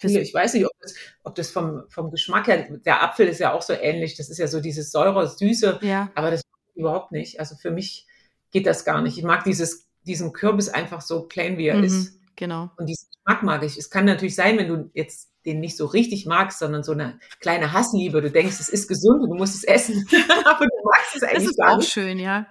Viele, 0.00 0.20
ich 0.20 0.34
weiß 0.34 0.54
nicht, 0.54 0.64
ob 0.66 0.72
das, 0.80 0.94
ob 1.22 1.34
das 1.36 1.50
vom, 1.50 1.84
vom 1.88 2.10
Geschmack 2.10 2.48
her, 2.48 2.66
der 2.84 3.02
Apfel 3.02 3.28
ist 3.28 3.38
ja 3.38 3.52
auch 3.52 3.62
so 3.62 3.72
ähnlich, 3.72 4.16
das 4.16 4.28
ist 4.30 4.38
ja 4.38 4.48
so 4.48 4.60
dieses 4.60 4.90
Säure, 4.90 5.28
Süße, 5.28 5.78
Ja. 5.82 6.10
aber 6.14 6.30
das 6.32 6.42
überhaupt 6.74 7.12
nicht. 7.12 7.38
Also 7.38 7.54
für 7.54 7.70
mich 7.70 8.06
geht 8.50 8.66
das 8.66 8.84
gar 8.84 9.00
nicht. 9.02 9.16
Ich 9.18 9.24
mag 9.24 9.44
dieses, 9.44 9.86
diesen 10.04 10.32
Kürbis 10.32 10.68
einfach 10.68 11.00
so 11.00 11.22
plain, 11.28 11.56
wie 11.58 11.66
er 11.68 11.76
Mhm. 11.76 11.84
ist. 11.84 12.18
Genau. 12.36 12.70
Und 12.76 12.86
diesen 12.86 13.08
Geschmack 13.10 13.42
mag 13.42 13.62
ich. 13.62 13.76
Es 13.76 13.90
kann 13.90 14.04
natürlich 14.04 14.34
sein, 14.34 14.56
wenn 14.58 14.68
du 14.68 14.90
jetzt 14.94 15.30
den 15.44 15.60
nicht 15.60 15.76
so 15.76 15.86
richtig 15.86 16.24
magst, 16.26 16.58
sondern 16.60 16.82
so 16.84 16.92
eine 16.92 17.18
kleine 17.40 17.72
Hassliebe. 17.72 18.20
Du 18.22 18.30
denkst, 18.30 18.58
es 18.60 18.68
ist 18.68 18.86
gesund 18.88 19.22
und 19.22 19.30
du 19.30 19.34
musst 19.36 19.54
es 19.56 19.64
essen. 19.64 20.06
Aber 20.46 20.64
du 20.66 20.70
magst 20.84 21.14
es 21.16 21.20
Das 21.20 21.30
eigentlich 21.30 21.44
ist 21.50 21.56
gar 21.58 21.72
auch 21.74 21.78
nicht. 21.78 21.90
schön, 21.92 22.18
ja. 22.18 22.46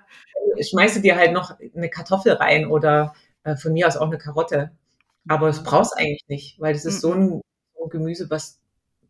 Schmeiße 0.61 1.01
dir 1.01 1.15
halt 1.15 1.31
noch 1.33 1.57
eine 1.75 1.89
Kartoffel 1.89 2.33
rein 2.33 2.67
oder 2.67 3.13
äh, 3.43 3.55
von 3.55 3.73
mir 3.73 3.87
aus 3.87 3.97
auch 3.97 4.07
eine 4.07 4.17
Karotte. 4.17 4.71
Aber 5.27 5.47
es 5.49 5.63
brauchst 5.63 5.97
eigentlich 5.97 6.23
nicht, 6.27 6.59
weil 6.59 6.73
das 6.73 6.85
ist 6.85 6.99
so 7.01 7.13
ein, 7.13 7.41
so 7.75 7.83
ein 7.85 7.89
Gemüse, 7.89 8.29
was, 8.29 8.59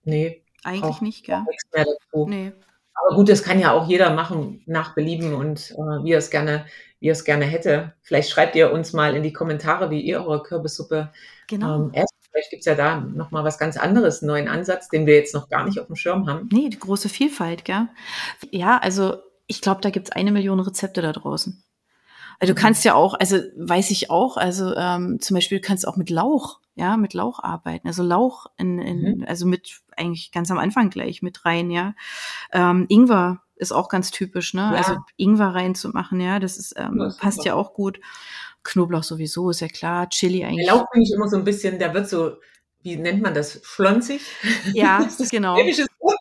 nee, 0.04 0.44
Eigentlich 0.64 0.84
Auch- 0.98 1.02
nicht, 1.02 1.26
gell? 1.26 1.42
nichts 1.50 1.64
mehr 1.74 1.86
dazu. 1.86 2.28
Nee. 2.30 2.52
Aber 2.94 3.16
gut, 3.16 3.30
das 3.30 3.44
kann 3.44 3.60
ja 3.60 3.72
auch 3.72 3.88
jeder 3.88 4.12
machen 4.14 4.62
nach 4.66 4.94
Belieben 4.96 5.34
und 5.34 5.72
äh, 5.72 6.04
wie 6.04 6.12
er 6.14 6.20
es 6.20 6.30
gerne, 6.30 6.66
wie 7.00 7.08
er 7.08 7.14
es 7.14 7.24
gerne 7.26 7.46
hätte. 7.46 7.94
Vielleicht 8.02 8.30
schreibt 8.30 8.56
ihr 8.56 8.72
uns 8.72 8.94
mal 8.94 9.16
in 9.16 9.24
die 9.24 9.34
Kommentare, 9.34 9.90
wie 9.90 10.02
ihr 10.02 10.26
eure 10.26 10.44
Kürbissuppe 10.44 11.12
Genau. 11.48 11.76
ähm, 11.86 11.92
esst. 11.94 12.14
Vielleicht 12.32 12.50
gibt's 12.52 12.66
ja 12.66 12.76
da 12.76 13.00
nochmal 13.02 13.44
was 13.44 13.58
ganz 13.58 13.76
anderes, 13.76 14.22
einen 14.22 14.28
neuen 14.28 14.48
Ansatz, 14.48 14.88
den 14.88 15.06
wir 15.06 15.16
jetzt 15.16 15.34
noch 15.34 15.50
gar 15.50 15.66
nicht 15.66 15.80
auf 15.80 15.88
dem 15.88 15.96
Schirm 15.98 16.28
haben. 16.30 16.48
Nee, 16.52 16.70
die 16.70 16.80
große 16.80 17.10
Vielfalt, 17.10 17.66
gell? 17.66 17.88
Ja, 18.52 18.78
also 18.78 19.18
ich 19.48 19.60
glaube, 19.62 19.82
da 19.82 19.90
gibt's 19.90 20.12
eine 20.14 20.32
Million 20.32 20.60
Rezepte 20.62 21.02
da 21.02 21.12
draußen. 21.12 21.62
Also 22.40 22.54
du 22.54 22.60
Mhm. 22.60 22.64
kannst 22.64 22.86
ja 22.86 22.94
auch, 22.96 23.16
also 23.16 23.38
weiß 23.58 23.92
ich 23.92 24.10
auch, 24.10 24.38
also 24.38 24.74
ähm, 24.76 25.20
zum 25.20 25.36
Beispiel 25.36 25.60
du 25.60 25.68
kannst 25.68 25.86
auch 25.88 25.98
mit 25.98 26.10
Lauch, 26.10 26.60
ja, 26.76 26.98
mit 26.98 27.14
Lauch 27.14 27.40
arbeiten. 27.44 27.88
Also 27.88 28.04
Lauch 28.04 28.48
in, 28.58 28.80
in 28.80 29.26
also 29.26 29.46
mit 29.46 29.82
eigentlich 29.98 30.32
ganz 30.32 30.50
am 30.52 30.58
Anfang 30.58 30.90
gleich 30.90 31.22
mit 31.22 31.46
rein, 31.46 31.70
ja. 31.70 31.94
Ähm, 32.54 32.86
Ingwer 32.90 33.42
ist 33.56 33.72
auch 33.72 33.90
ganz 33.90 34.10
typisch, 34.12 34.54
ne? 34.54 34.62
Ja. 34.74 34.78
Also 34.78 34.98
Ingwer 35.18 35.54
reinzumachen, 35.54 36.20
ja, 36.20 36.40
das 36.40 36.58
ist 36.58 36.74
ähm, 36.78 36.98
Ja, 37.00 37.08
ist 37.08 37.20
passt 37.20 37.38
super. 37.38 37.48
ja 37.50 37.54
auch 37.56 37.74
gut. 37.74 38.00
Knoblauch 38.64 39.04
sowieso, 39.04 39.50
ist 39.50 39.60
ja 39.62 39.68
klar. 39.68 40.08
Chili 40.10 40.40
Der 40.40 40.48
eigentlich. 40.50 40.68
Lauch 40.68 40.86
finde 40.92 41.06
ich 41.08 41.14
immer 41.14 41.28
so 41.28 41.36
ein 41.38 41.44
bisschen, 41.44 41.78
der 41.80 41.94
wird 41.94 42.08
so, 42.10 42.38
wie 42.84 42.96
nennt 42.96 43.22
man 43.22 43.34
das, 43.34 43.60
schlonzig? 43.64 44.22
Ja, 44.74 45.00
Ist 45.08 45.20
das 45.20 45.30
genau. 45.30 45.56
Wort? 45.56 46.18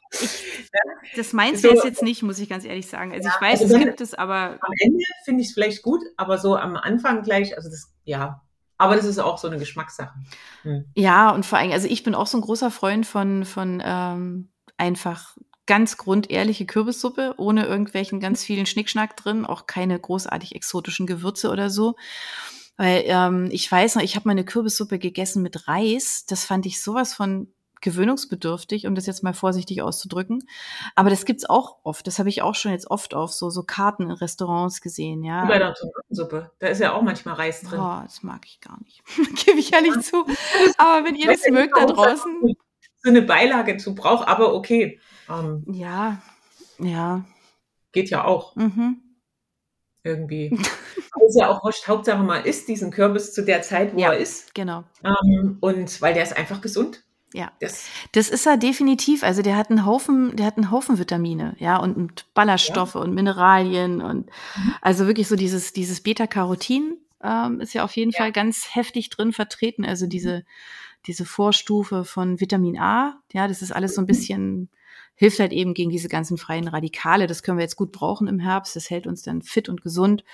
Das 1.17 1.33
meins 1.33 1.63
So- 1.63 1.69
wäre 1.69 1.79
es 1.79 1.85
jetzt 1.85 2.03
nicht, 2.03 2.23
muss 2.23 2.39
ich 2.39 2.49
ganz 2.49 2.65
ehrlich 2.65 2.87
sagen. 2.87 3.13
Also 3.13 3.29
ich 3.29 3.41
weiß, 3.41 3.63
also 3.63 3.77
es 3.77 3.81
gibt 3.83 4.01
es, 4.01 4.15
aber 4.15 4.59
Am 4.61 4.73
Ende 4.81 5.05
finde 5.25 5.43
ich 5.43 5.49
es 5.49 5.55
vielleicht 5.55 5.83
gut, 5.83 6.01
aber 6.17 6.39
so 6.39 6.57
am 6.57 6.77
Anfang 6.77 7.23
gleich, 7.23 7.57
also 7.57 7.69
das, 7.71 7.93
ja. 8.05 8.43
Aber 8.81 8.97
das 8.97 9.05
ist 9.05 9.19
auch 9.19 9.37
so 9.37 9.47
eine 9.47 9.59
Geschmackssache. 9.59 10.15
Hm. 10.63 10.87
Ja, 10.95 11.31
und 11.31 11.45
vor 11.45 11.59
allem, 11.59 11.71
also 11.71 11.87
ich 11.87 12.03
bin 12.03 12.15
auch 12.15 12.27
so 12.27 12.39
ein 12.39 12.41
großer 12.41 12.71
Freund 12.71 13.05
von, 13.05 13.45
von 13.45 13.83
ähm, 13.85 14.49
einfach 14.79 15.37
ganz 15.67 15.99
grundehrliche 15.99 16.65
Kürbissuppe, 16.65 17.35
ohne 17.37 17.67
irgendwelchen 17.67 18.21
ganz 18.21 18.43
vielen 18.43 18.65
Schnickschnack 18.65 19.19
drin, 19.19 19.45
auch 19.45 19.67
keine 19.67 19.99
großartig 19.99 20.55
exotischen 20.55 21.07
Gewürze 21.07 21.51
oder 21.51 21.69
so. 21.69 21.97
Weil 22.79 23.05
ähm, 23.05 23.49
ich 23.51 23.71
weiß 23.71 23.97
noch, 23.97 24.03
ich 24.03 24.17
habe 24.17 24.27
mal 24.27 24.33
eine 24.33 24.47
Kürbissuppe 24.47 24.99
gegessen 24.99 25.43
mit 25.43 25.69
Reis. 25.69 26.25
Das 26.27 26.47
fand 26.47 26.65
ich 26.65 26.83
sowas 26.83 27.13
von 27.13 27.53
gewöhnungsbedürftig, 27.81 28.87
um 28.87 28.95
das 28.95 29.07
jetzt 29.07 29.23
mal 29.23 29.35
vorsichtig 29.35 29.83
auszudrücken. 29.83 30.47
Aber 30.95 31.11
das 31.11 31.25
gibt's 31.25 31.49
auch 31.49 31.79
oft. 31.83 32.07
Das 32.07 32.19
habe 32.19 32.29
ich 32.29 32.43
auch 32.43 32.55
schon 32.55 32.73
jetzt 32.73 32.91
oft 32.91 33.15
auf 33.15 33.33
so, 33.33 33.51
so 33.51 33.63
Karten 33.63 34.05
in 34.05 34.11
Restaurants 34.11 34.81
gesehen, 34.81 35.23
ja. 35.25 35.45
Bei 35.47 35.59
der 35.59 35.75
Tomatensuppe. 35.75 36.51
Da 36.59 36.69
ist 36.69 36.81
ja 36.81 36.93
auch 36.95 37.03
manchmal 37.03 37.35
Reis 37.35 37.63
drin. 37.63 37.81
Oh, 37.81 38.01
das 38.03 38.23
mag 38.23 38.45
ich 38.47 38.61
gar 38.61 38.79
nicht. 38.83 39.03
Gebe 39.47 39.59
ich 39.59 39.73
ehrlich 39.73 39.99
zu. 40.01 40.25
Aber 40.79 41.05
wenn 41.05 41.15
ihr 41.17 41.27
das 41.31 41.45
ja 41.45 41.53
mögt 41.53 41.77
da 41.77 41.87
draußen. 41.87 42.55
So 43.03 43.09
eine 43.11 43.23
Beilage 43.23 43.77
zu 43.79 43.95
braucht, 43.95 44.29
aber 44.29 44.55
okay. 44.55 45.01
Ähm, 45.29 45.65
Ja, 45.73 46.21
ja. 46.79 47.25
geht 47.93 48.11
ja 48.11 48.25
auch 48.25 48.55
Mhm. 48.57 49.01
irgendwie. 50.03 50.51
Ist 51.27 51.39
ja 51.39 51.49
auch 51.49 51.63
wurscht. 51.63 51.87
Hauptsache 51.87 52.23
man 52.25 52.45
isst 52.45 52.67
diesen 52.69 52.91
Kürbis 52.91 53.33
zu 53.33 53.45
der 53.45 53.63
Zeit, 53.63 53.95
wo 53.95 53.99
Ja. 54.01 54.13
er 54.13 54.19
ist. 54.19 54.53
Genau. 54.55 54.83
Ähm, 55.05 55.59
und 55.61 56.01
weil 56.03 56.13
der 56.15 56.25
ist 56.25 56.37
einfach 56.37 56.61
gesund. 56.61 57.05
Ja. 57.33 57.53
Das, 57.61 57.85
Das 58.13 58.29
ist 58.29 58.47
er 58.47 58.57
definitiv. 58.57 59.23
Also 59.23 59.43
der 59.43 59.57
hat 59.57 59.71
einen 59.71 59.87
Haufen, 59.87 60.35
der 60.37 60.47
hat 60.47 60.57
einen 60.57 60.71
Haufen 60.71 60.99
Vitamine, 60.99 61.55
ja, 61.59 61.77
und, 61.77 62.25
Ballaststoffe 62.35 62.97
und 62.97 63.15
Mineralien 63.15 64.01
und 64.03 64.27
Mhm. 64.57 64.75
also 64.83 65.07
wirklich 65.07 65.29
so 65.29 65.37
dieses, 65.37 65.73
dieses 65.73 66.01
Beta-Carotin 66.01 66.97
ähm, 67.23 67.61
ist 67.61 67.73
ja 67.75 67.85
auf 67.85 67.95
jeden 67.97 68.11
Ja. 68.13 68.19
Fall 68.19 68.33
ganz 68.33 68.75
heftig 68.75 69.11
drin 69.11 69.33
vertreten. 69.33 69.85
Also 69.85 70.07
diese, 70.07 70.45
diese 71.07 71.25
Vorstufe 71.25 72.05
von 72.05 72.41
Vitamin 72.41 72.79
A, 72.79 73.21
ja, 73.33 73.47
das 73.47 73.63
ist 73.63 73.73
alles 73.73 73.95
so 73.95 74.01
ein 74.03 74.07
bisschen, 74.07 74.69
hilft 75.15 75.39
halt 75.39 75.53
eben 75.53 75.75
gegen 75.75 75.91
diese 75.91 76.09
ganzen 76.09 76.37
freien 76.39 76.67
Radikale. 76.67 77.27
Das 77.27 77.43
können 77.43 77.59
wir 77.59 77.63
jetzt 77.63 77.77
gut 77.77 77.93
brauchen 77.93 78.27
im 78.27 78.39
Herbst. 78.39 78.75
Das 78.75 78.89
hält 78.91 79.07
uns 79.07 79.23
dann 79.23 79.43
fit 79.43 79.69
und 79.69 79.83
gesund. 79.83 80.25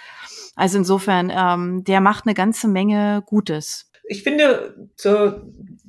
Also 0.54 0.78
insofern, 0.78 1.30
ähm, 1.34 1.82
der 1.84 2.00
macht 2.00 2.24
eine 2.26 2.34
ganze 2.34 2.68
Menge 2.68 3.22
Gutes. 3.26 3.90
ich 4.08 4.22
finde, 4.22 4.88
so, 4.96 5.32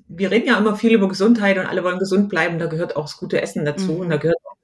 wir 0.07 0.31
reden 0.31 0.47
ja 0.47 0.57
immer 0.57 0.75
viel 0.75 0.93
über 0.93 1.07
Gesundheit 1.07 1.57
und 1.57 1.65
alle 1.65 1.83
wollen 1.83 1.99
gesund 1.99 2.29
bleiben. 2.29 2.59
Da 2.59 2.67
gehört 2.67 2.95
auch 2.95 3.03
das 3.05 3.17
gute 3.17 3.41
Essen 3.41 3.65
dazu 3.65 3.93
Mhm. 3.93 3.99
und 3.99 4.09
da 4.09 4.17
gehört 4.17 4.37
auch 4.45 4.55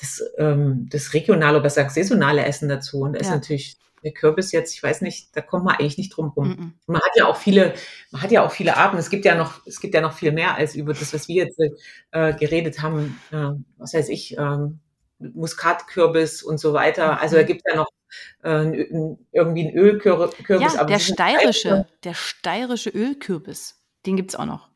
das, 0.00 0.22
ähm, 0.38 0.88
das 0.90 1.14
regionale, 1.14 1.56
oder 1.58 1.62
besser 1.62 1.88
saisonale 1.88 2.44
Essen 2.44 2.68
dazu. 2.68 3.00
Und 3.00 3.12
da 3.14 3.20
ist 3.20 3.28
Ja. 3.28 3.34
natürlich 3.34 3.76
der 4.02 4.12
Kürbis 4.12 4.50
jetzt, 4.50 4.74
ich 4.74 4.82
weiß 4.82 5.00
nicht, 5.02 5.28
da 5.36 5.40
kommt 5.42 5.64
man 5.64 5.76
eigentlich 5.76 5.96
nicht 5.98 6.16
drum 6.16 6.30
rum. 6.30 6.48
Mhm. 6.48 6.72
Man 6.86 7.00
hat 7.00 7.12
ja 7.14 7.26
auch 7.26 7.36
viele, 7.36 7.72
man 8.10 8.20
hat 8.22 8.32
ja 8.32 8.44
auch 8.44 8.50
viele 8.50 8.76
Arten. 8.76 8.96
Es 8.98 9.10
gibt 9.10 9.24
ja 9.24 9.36
noch, 9.36 9.64
es 9.64 9.78
gibt 9.80 9.94
ja 9.94 10.00
noch 10.00 10.14
viel 10.14 10.32
mehr 10.32 10.56
als 10.56 10.74
über 10.74 10.92
das, 10.92 11.14
was 11.14 11.28
wir 11.28 11.44
jetzt 11.44 11.56
äh, 12.10 12.34
geredet 12.34 12.82
haben. 12.82 13.20
Äh, 13.30 13.50
was 13.78 13.94
weiß 13.94 14.08
ich, 14.08 14.36
ähm, 14.38 14.80
Muskatkürbis 15.20 16.42
und 16.42 16.58
so 16.58 16.72
weiter. 16.72 17.20
Also 17.20 17.36
da 17.36 17.42
gibt 17.44 17.62
es 17.64 17.72
ja 17.72 17.76
noch 17.78 17.88
äh, 18.42 18.48
ein- 18.50 19.18
irgendwie 19.32 19.68
einen 19.68 19.76
Ölkürbis. 19.76 20.34
Ja, 20.48 20.74
aber 20.80 20.86
der 20.86 20.98
sind 20.98 21.14
steirische, 21.14 21.86
der 22.04 22.14
steirische 22.14 22.90
Ölkürbis, 22.90 23.80
den 24.04 24.16
gibt's 24.16 24.34
auch 24.34 24.44
noch. 24.46 24.68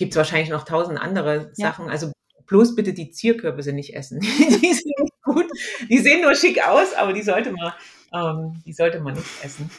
Gibt 0.00 0.14
es 0.14 0.16
wahrscheinlich 0.16 0.48
noch 0.48 0.64
tausend 0.64 0.98
andere 0.98 1.52
Ja. 1.56 1.68
Sachen. 1.68 1.90
Also 1.90 2.10
bloß 2.46 2.74
bitte 2.74 2.94
die 2.94 3.10
Zierkürbisse 3.10 3.72
nicht 3.72 3.94
essen. 3.94 4.18
die 4.62 4.72
sind 4.72 4.98
nicht 4.98 5.22
gut. 5.22 5.46
Die 5.88 5.98
sehen 5.98 6.22
nur 6.22 6.34
schick 6.34 6.66
aus, 6.66 6.94
aber 6.94 7.12
die 7.12 7.22
sollte 7.22 7.52
man, 7.52 7.72
ähm, 8.12 8.62
die 8.64 8.72
sollte 8.72 8.98
man 9.00 9.14
nicht 9.14 9.44
essen. 9.44 9.70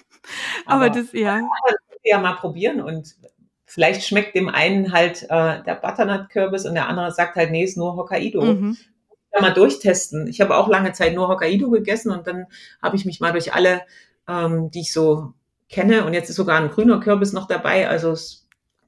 Aber, 0.68 0.92
das, 0.92 1.12
ja. 1.12 1.42
ja 2.04 2.20
mal 2.20 2.36
probieren 2.36 2.82
und 2.82 3.16
vielleicht 3.66 4.06
schmeckt 4.06 4.36
dem 4.36 4.48
einen 4.48 4.94
halt 4.94 5.24
äh, 5.24 5.64
der 5.64 5.80
Butternut-Kürbis 5.82 6.68
und 6.68 6.76
der 6.76 6.88
andere 6.88 7.12
sagt 7.12 7.36
halt, 7.36 7.50
nee, 7.50 7.64
ist 7.64 7.76
nur 7.78 7.96
Hokkaido. 7.96 8.42
Mhm. 8.44 8.78
Ja, 9.34 9.42
mal 9.42 9.54
durchtesten. 9.56 10.28
Ich 10.28 10.40
habe 10.40 10.56
auch 10.56 10.68
lange 10.68 10.92
Zeit 10.92 11.16
nur 11.16 11.30
Hokkaido 11.30 11.72
gegessen 11.72 12.12
und 12.12 12.28
dann 12.28 12.46
habe 12.80 12.96
ich 12.96 13.06
mich 13.06 13.20
mal 13.20 13.32
durch 13.32 13.56
alle, 13.56 13.82
ähm, 14.28 14.70
die 14.70 14.82
ich 14.82 14.94
so 14.94 15.34
kenne 15.68 16.06
und 16.06 16.14
jetzt 16.14 16.30
ist 16.30 16.36
sogar 16.36 16.62
ein 16.62 16.70
grüner 16.70 17.00
Kürbis 17.00 17.34
noch 17.34 17.48
dabei. 17.48 17.90
Also 17.90 18.12
es 18.12 18.42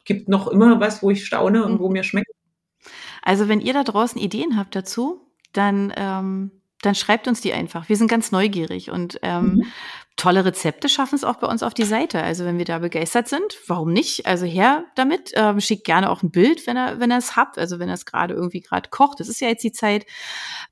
gibt 0.06 0.30
noch 0.30 0.48
immer 0.48 0.80
was, 0.80 1.02
wo 1.04 1.12
ich 1.12 1.26
staune 1.26 1.66
und 1.66 1.80
wo 1.80 1.88
Mhm. 1.88 1.94
mir 1.94 2.04
schmeckt. 2.04 2.32
Also 3.22 3.48
wenn 3.48 3.62
ihr 3.62 3.74
da 3.74 3.84
draußen 3.84 4.20
Ideen 4.20 4.58
habt 4.58 4.76
dazu, 4.76 5.22
dann, 5.54 5.94
ähm, 5.96 6.52
dann 6.82 6.96
schreibt 6.96 7.28
uns 7.30 7.40
die 7.40 7.54
einfach. 7.54 7.88
Wir 7.88 7.96
sind 7.96 8.10
ganz 8.10 8.34
neugierig 8.34 8.92
und 8.92 9.18
ähm, 9.22 9.56
mhm. 9.56 9.66
tolle 10.18 10.44
Rezepte 10.44 10.90
schaffen 10.90 11.16
es 11.16 11.24
auch 11.24 11.38
bei 11.38 11.48
uns 11.48 11.64
auf 11.64 11.74
die 11.74 11.86
Seite. 11.86 12.22
Also 12.22 12.44
wenn 12.44 12.58
wir 12.58 12.66
da 12.66 12.80
begeistert 12.80 13.30
sind, 13.30 13.58
warum 13.68 13.94
nicht? 13.94 14.26
Also 14.26 14.46
her 14.46 14.84
damit. 14.96 15.32
Ähm, 15.36 15.62
schickt 15.62 15.86
gerne 15.86 16.10
auch 16.10 16.22
ein 16.22 16.32
Bild, 16.32 16.68
wenn 16.68 16.76
er, 16.76 17.00
wenn 17.00 17.12
er 17.12 17.20
es 17.20 17.38
habt. 17.38 17.58
Also 17.58 17.80
wenn 17.80 17.88
er 17.88 17.96
es 17.96 18.06
gerade 18.06 18.34
irgendwie 18.34 18.60
gerade 18.60 18.90
kocht. 18.90 19.22
Das 19.22 19.30
ist 19.30 19.40
ja 19.40 19.48
jetzt 19.48 19.64
die 19.64 19.72
Zeit. 19.72 20.06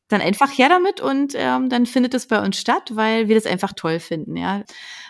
Dann 0.10 0.20
einfach 0.20 0.52
her 0.52 0.68
damit 0.68 1.00
und 1.00 1.34
ähm, 1.38 1.70
dann 1.70 1.86
findet 1.86 2.14
es 2.14 2.28
bei 2.28 2.44
uns 2.44 2.58
statt, 2.58 2.92
weil 2.96 3.30
wir 3.30 3.36
das 3.36 3.46
einfach 3.46 3.72
toll 3.72 4.02
finden. 4.02 4.36
Ja. 4.36 4.64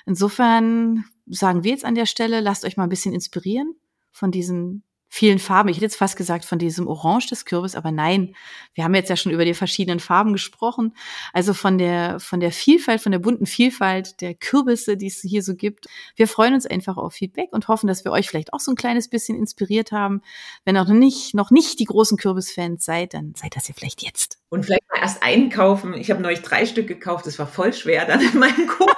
Insofern 0.06 1.06
sagen 1.26 1.64
wir 1.64 1.72
jetzt 1.72 1.86
an 1.86 1.96
der 1.96 2.06
Stelle, 2.06 2.42
lasst 2.42 2.66
euch 2.66 2.78
mal 2.78 2.84
ein 2.84 2.90
bisschen 2.90 3.16
inspirieren 3.16 3.76
von 4.12 4.32
diesen 4.32 4.84
vielen 5.13 5.39
Farben. 5.39 5.67
Ich 5.67 5.76
hätte 5.76 5.86
jetzt 5.86 5.97
fast 5.97 6.15
gesagt 6.15 6.45
von 6.45 6.58
diesem 6.58 6.88
Orange 6.88 7.28
des 7.28 7.43
Kürbis, 7.43 7.76
aber 7.76 7.91
nein, 7.91 8.34
wir 8.74 8.86
haben 8.86 8.95
jetzt 8.95 9.10
ja 9.10 9.17
schon 9.17 9.34
über 9.34 9.43
die 9.43 9.54
verschiedenen 9.54 10.00
Farben 10.00 10.32
gesprochen. 10.32 10.95
Also 11.34 11.54
von 11.54 11.78
der, 11.78 12.21
von 12.21 12.39
der 12.39 12.54
Vielfalt, 12.54 13.02
von 13.02 13.12
der 13.12 13.19
bunten 13.19 13.45
Vielfalt 13.45 14.21
der 14.21 14.36
Kürbisse, 14.36 14.95
die 14.95 15.08
es 15.08 15.19
hier 15.19 15.43
so 15.43 15.54
gibt. 15.54 15.88
Wir 16.15 16.30
freuen 16.30 16.54
uns 16.54 16.65
einfach 16.65 16.95
auf 16.95 17.13
Feedback 17.13 17.50
und 17.52 17.67
hoffen, 17.67 17.88
dass 17.88 18.06
wir 18.06 18.13
euch 18.13 18.30
vielleicht 18.30 18.54
auch 18.54 18.62
so 18.62 18.71
ein 18.71 18.78
kleines 18.78 19.10
bisschen 19.10 19.38
inspiriert 19.38 19.91
haben. 19.91 20.21
Wenn 20.63 20.78
ihr 20.78 20.86
noch 20.86 20.93
nicht, 20.93 21.34
noch 21.34 21.52
nicht 21.52 21.80
die 21.80 21.86
großen 21.86 22.17
Kürbisfans 22.17 22.86
seid, 22.86 23.13
dann 23.13 23.34
seid 23.36 23.58
das 23.58 23.67
ihr 23.67 23.76
vielleicht 23.76 24.04
jetzt. 24.04 24.39
Und 24.47 24.65
vielleicht 24.65 24.89
mal 24.89 25.02
erst 25.02 25.21
einkaufen. 25.24 25.93
Ich 25.93 26.10
habe 26.10 26.21
neulich 26.21 26.41
drei 26.41 26.65
Stück 26.65 26.88
gekauft. 26.88 27.26
Das 27.26 27.38
war 27.38 27.47
voll 27.47 27.74
schwer 27.74 28.06
dann 28.06 28.21
in 28.21 28.39
meinem 28.39 28.65
Kuchen. 28.65 28.95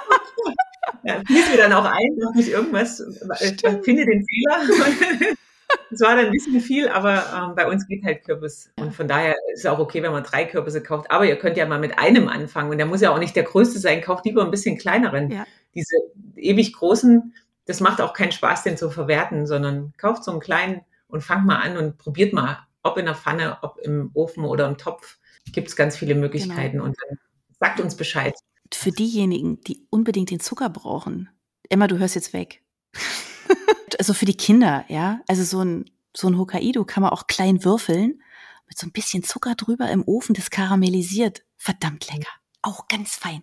Ja, 1.04 1.20
fiel 1.26 1.50
mir 1.50 1.56
dann 1.56 1.72
auch 1.72 1.84
ein, 1.84 2.16
noch 2.16 2.34
nicht 2.34 2.48
irgendwas, 2.48 3.00
äh, 3.00 3.82
finde 3.82 4.04
den 4.06 4.24
Fehler. 4.24 5.34
Es 5.90 6.00
war 6.00 6.16
dann 6.16 6.26
ein 6.26 6.32
bisschen 6.32 6.60
viel, 6.60 6.88
aber 6.88 7.24
ähm, 7.34 7.54
bei 7.54 7.66
uns 7.66 7.86
geht 7.86 8.04
halt 8.04 8.24
Kürbis. 8.24 8.70
Und 8.78 8.94
von 8.94 9.08
daher 9.08 9.34
ist 9.52 9.60
es 9.60 9.66
auch 9.66 9.78
okay, 9.78 10.02
wenn 10.02 10.12
man 10.12 10.24
drei 10.24 10.44
Kürbisse 10.44 10.82
kauft. 10.82 11.10
Aber 11.10 11.24
ihr 11.24 11.36
könnt 11.36 11.56
ja 11.56 11.66
mal 11.66 11.78
mit 11.78 11.98
einem 11.98 12.28
anfangen. 12.28 12.70
Und 12.70 12.78
der 12.78 12.86
muss 12.86 13.00
ja 13.00 13.10
auch 13.12 13.18
nicht 13.18 13.36
der 13.36 13.44
größte 13.44 13.78
sein. 13.78 14.00
Kauft 14.00 14.24
lieber 14.24 14.44
ein 14.44 14.50
bisschen 14.50 14.78
kleineren. 14.78 15.30
Ja. 15.30 15.46
Diese 15.74 15.96
ewig 16.36 16.74
großen, 16.74 17.34
das 17.66 17.80
macht 17.80 18.00
auch 18.00 18.12
keinen 18.12 18.32
Spaß, 18.32 18.62
den 18.62 18.76
zu 18.76 18.90
verwerten, 18.90 19.46
sondern 19.46 19.92
kauft 19.96 20.24
so 20.24 20.30
einen 20.30 20.40
kleinen 20.40 20.82
und 21.08 21.22
fangt 21.22 21.46
mal 21.46 21.56
an 21.58 21.76
und 21.76 21.98
probiert 21.98 22.32
mal, 22.32 22.58
ob 22.82 22.98
in 22.98 23.06
der 23.06 23.14
Pfanne, 23.14 23.58
ob 23.62 23.78
im 23.78 24.10
Ofen 24.14 24.44
oder 24.44 24.66
im 24.66 24.78
Topf. 24.78 25.18
Gibt 25.52 25.68
es 25.68 25.76
ganz 25.76 25.96
viele 25.96 26.14
Möglichkeiten. 26.14 26.78
Genau. 26.78 26.84
Und 26.84 26.96
dann 27.00 27.18
sagt 27.60 27.80
uns 27.80 27.96
Bescheid. 27.96 28.34
Für 28.74 28.90
diejenigen, 28.90 29.60
die 29.62 29.86
unbedingt 29.90 30.30
den 30.30 30.40
Zucker 30.40 30.68
brauchen, 30.68 31.28
Emma, 31.68 31.86
du 31.86 31.98
hörst 31.98 32.14
jetzt 32.14 32.32
weg 32.32 32.62
also 33.98 34.14
für 34.14 34.24
die 34.24 34.36
Kinder, 34.36 34.84
ja. 34.88 35.20
Also 35.28 35.44
so 35.44 35.64
ein, 35.64 35.90
so 36.16 36.28
ein 36.28 36.38
Hokkaido 36.38 36.84
kann 36.84 37.02
man 37.02 37.12
auch 37.12 37.26
klein 37.26 37.64
würfeln, 37.64 38.22
mit 38.66 38.78
so 38.78 38.86
ein 38.86 38.92
bisschen 38.92 39.22
Zucker 39.22 39.54
drüber 39.54 39.90
im 39.90 40.06
Ofen, 40.06 40.34
das 40.34 40.50
karamellisiert. 40.50 41.42
Verdammt 41.56 42.10
lecker. 42.12 42.30
Auch 42.62 42.88
ganz 42.88 43.16
fein. 43.16 43.42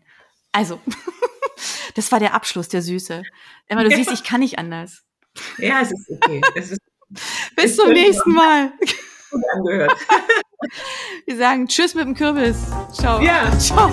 Also, 0.51 0.79
das 1.95 2.11
war 2.11 2.19
der 2.19 2.33
Abschluss, 2.33 2.69
der 2.69 2.81
Süße. 2.81 3.23
Emma, 3.67 3.83
du 3.83 3.95
siehst, 3.95 4.11
ich 4.11 4.23
kann 4.23 4.41
nicht 4.41 4.59
anders. 4.59 5.03
Ja, 5.57 5.81
es 5.81 5.91
ist 5.91 6.09
okay. 6.09 6.41
Es 6.55 6.71
ist, 6.71 6.81
Bis 7.55 7.75
zum 7.75 7.91
nächsten 7.91 8.31
Mal. 8.31 8.73
Gut 9.31 9.43
angehört. 9.53 9.93
Wir 11.25 11.37
sagen 11.37 11.67
Tschüss 11.67 11.95
mit 11.95 12.05
dem 12.05 12.15
Kürbis. 12.15 12.57
Ciao. 12.93 13.21
Ja. 13.21 13.51
Ciao. 13.57 13.89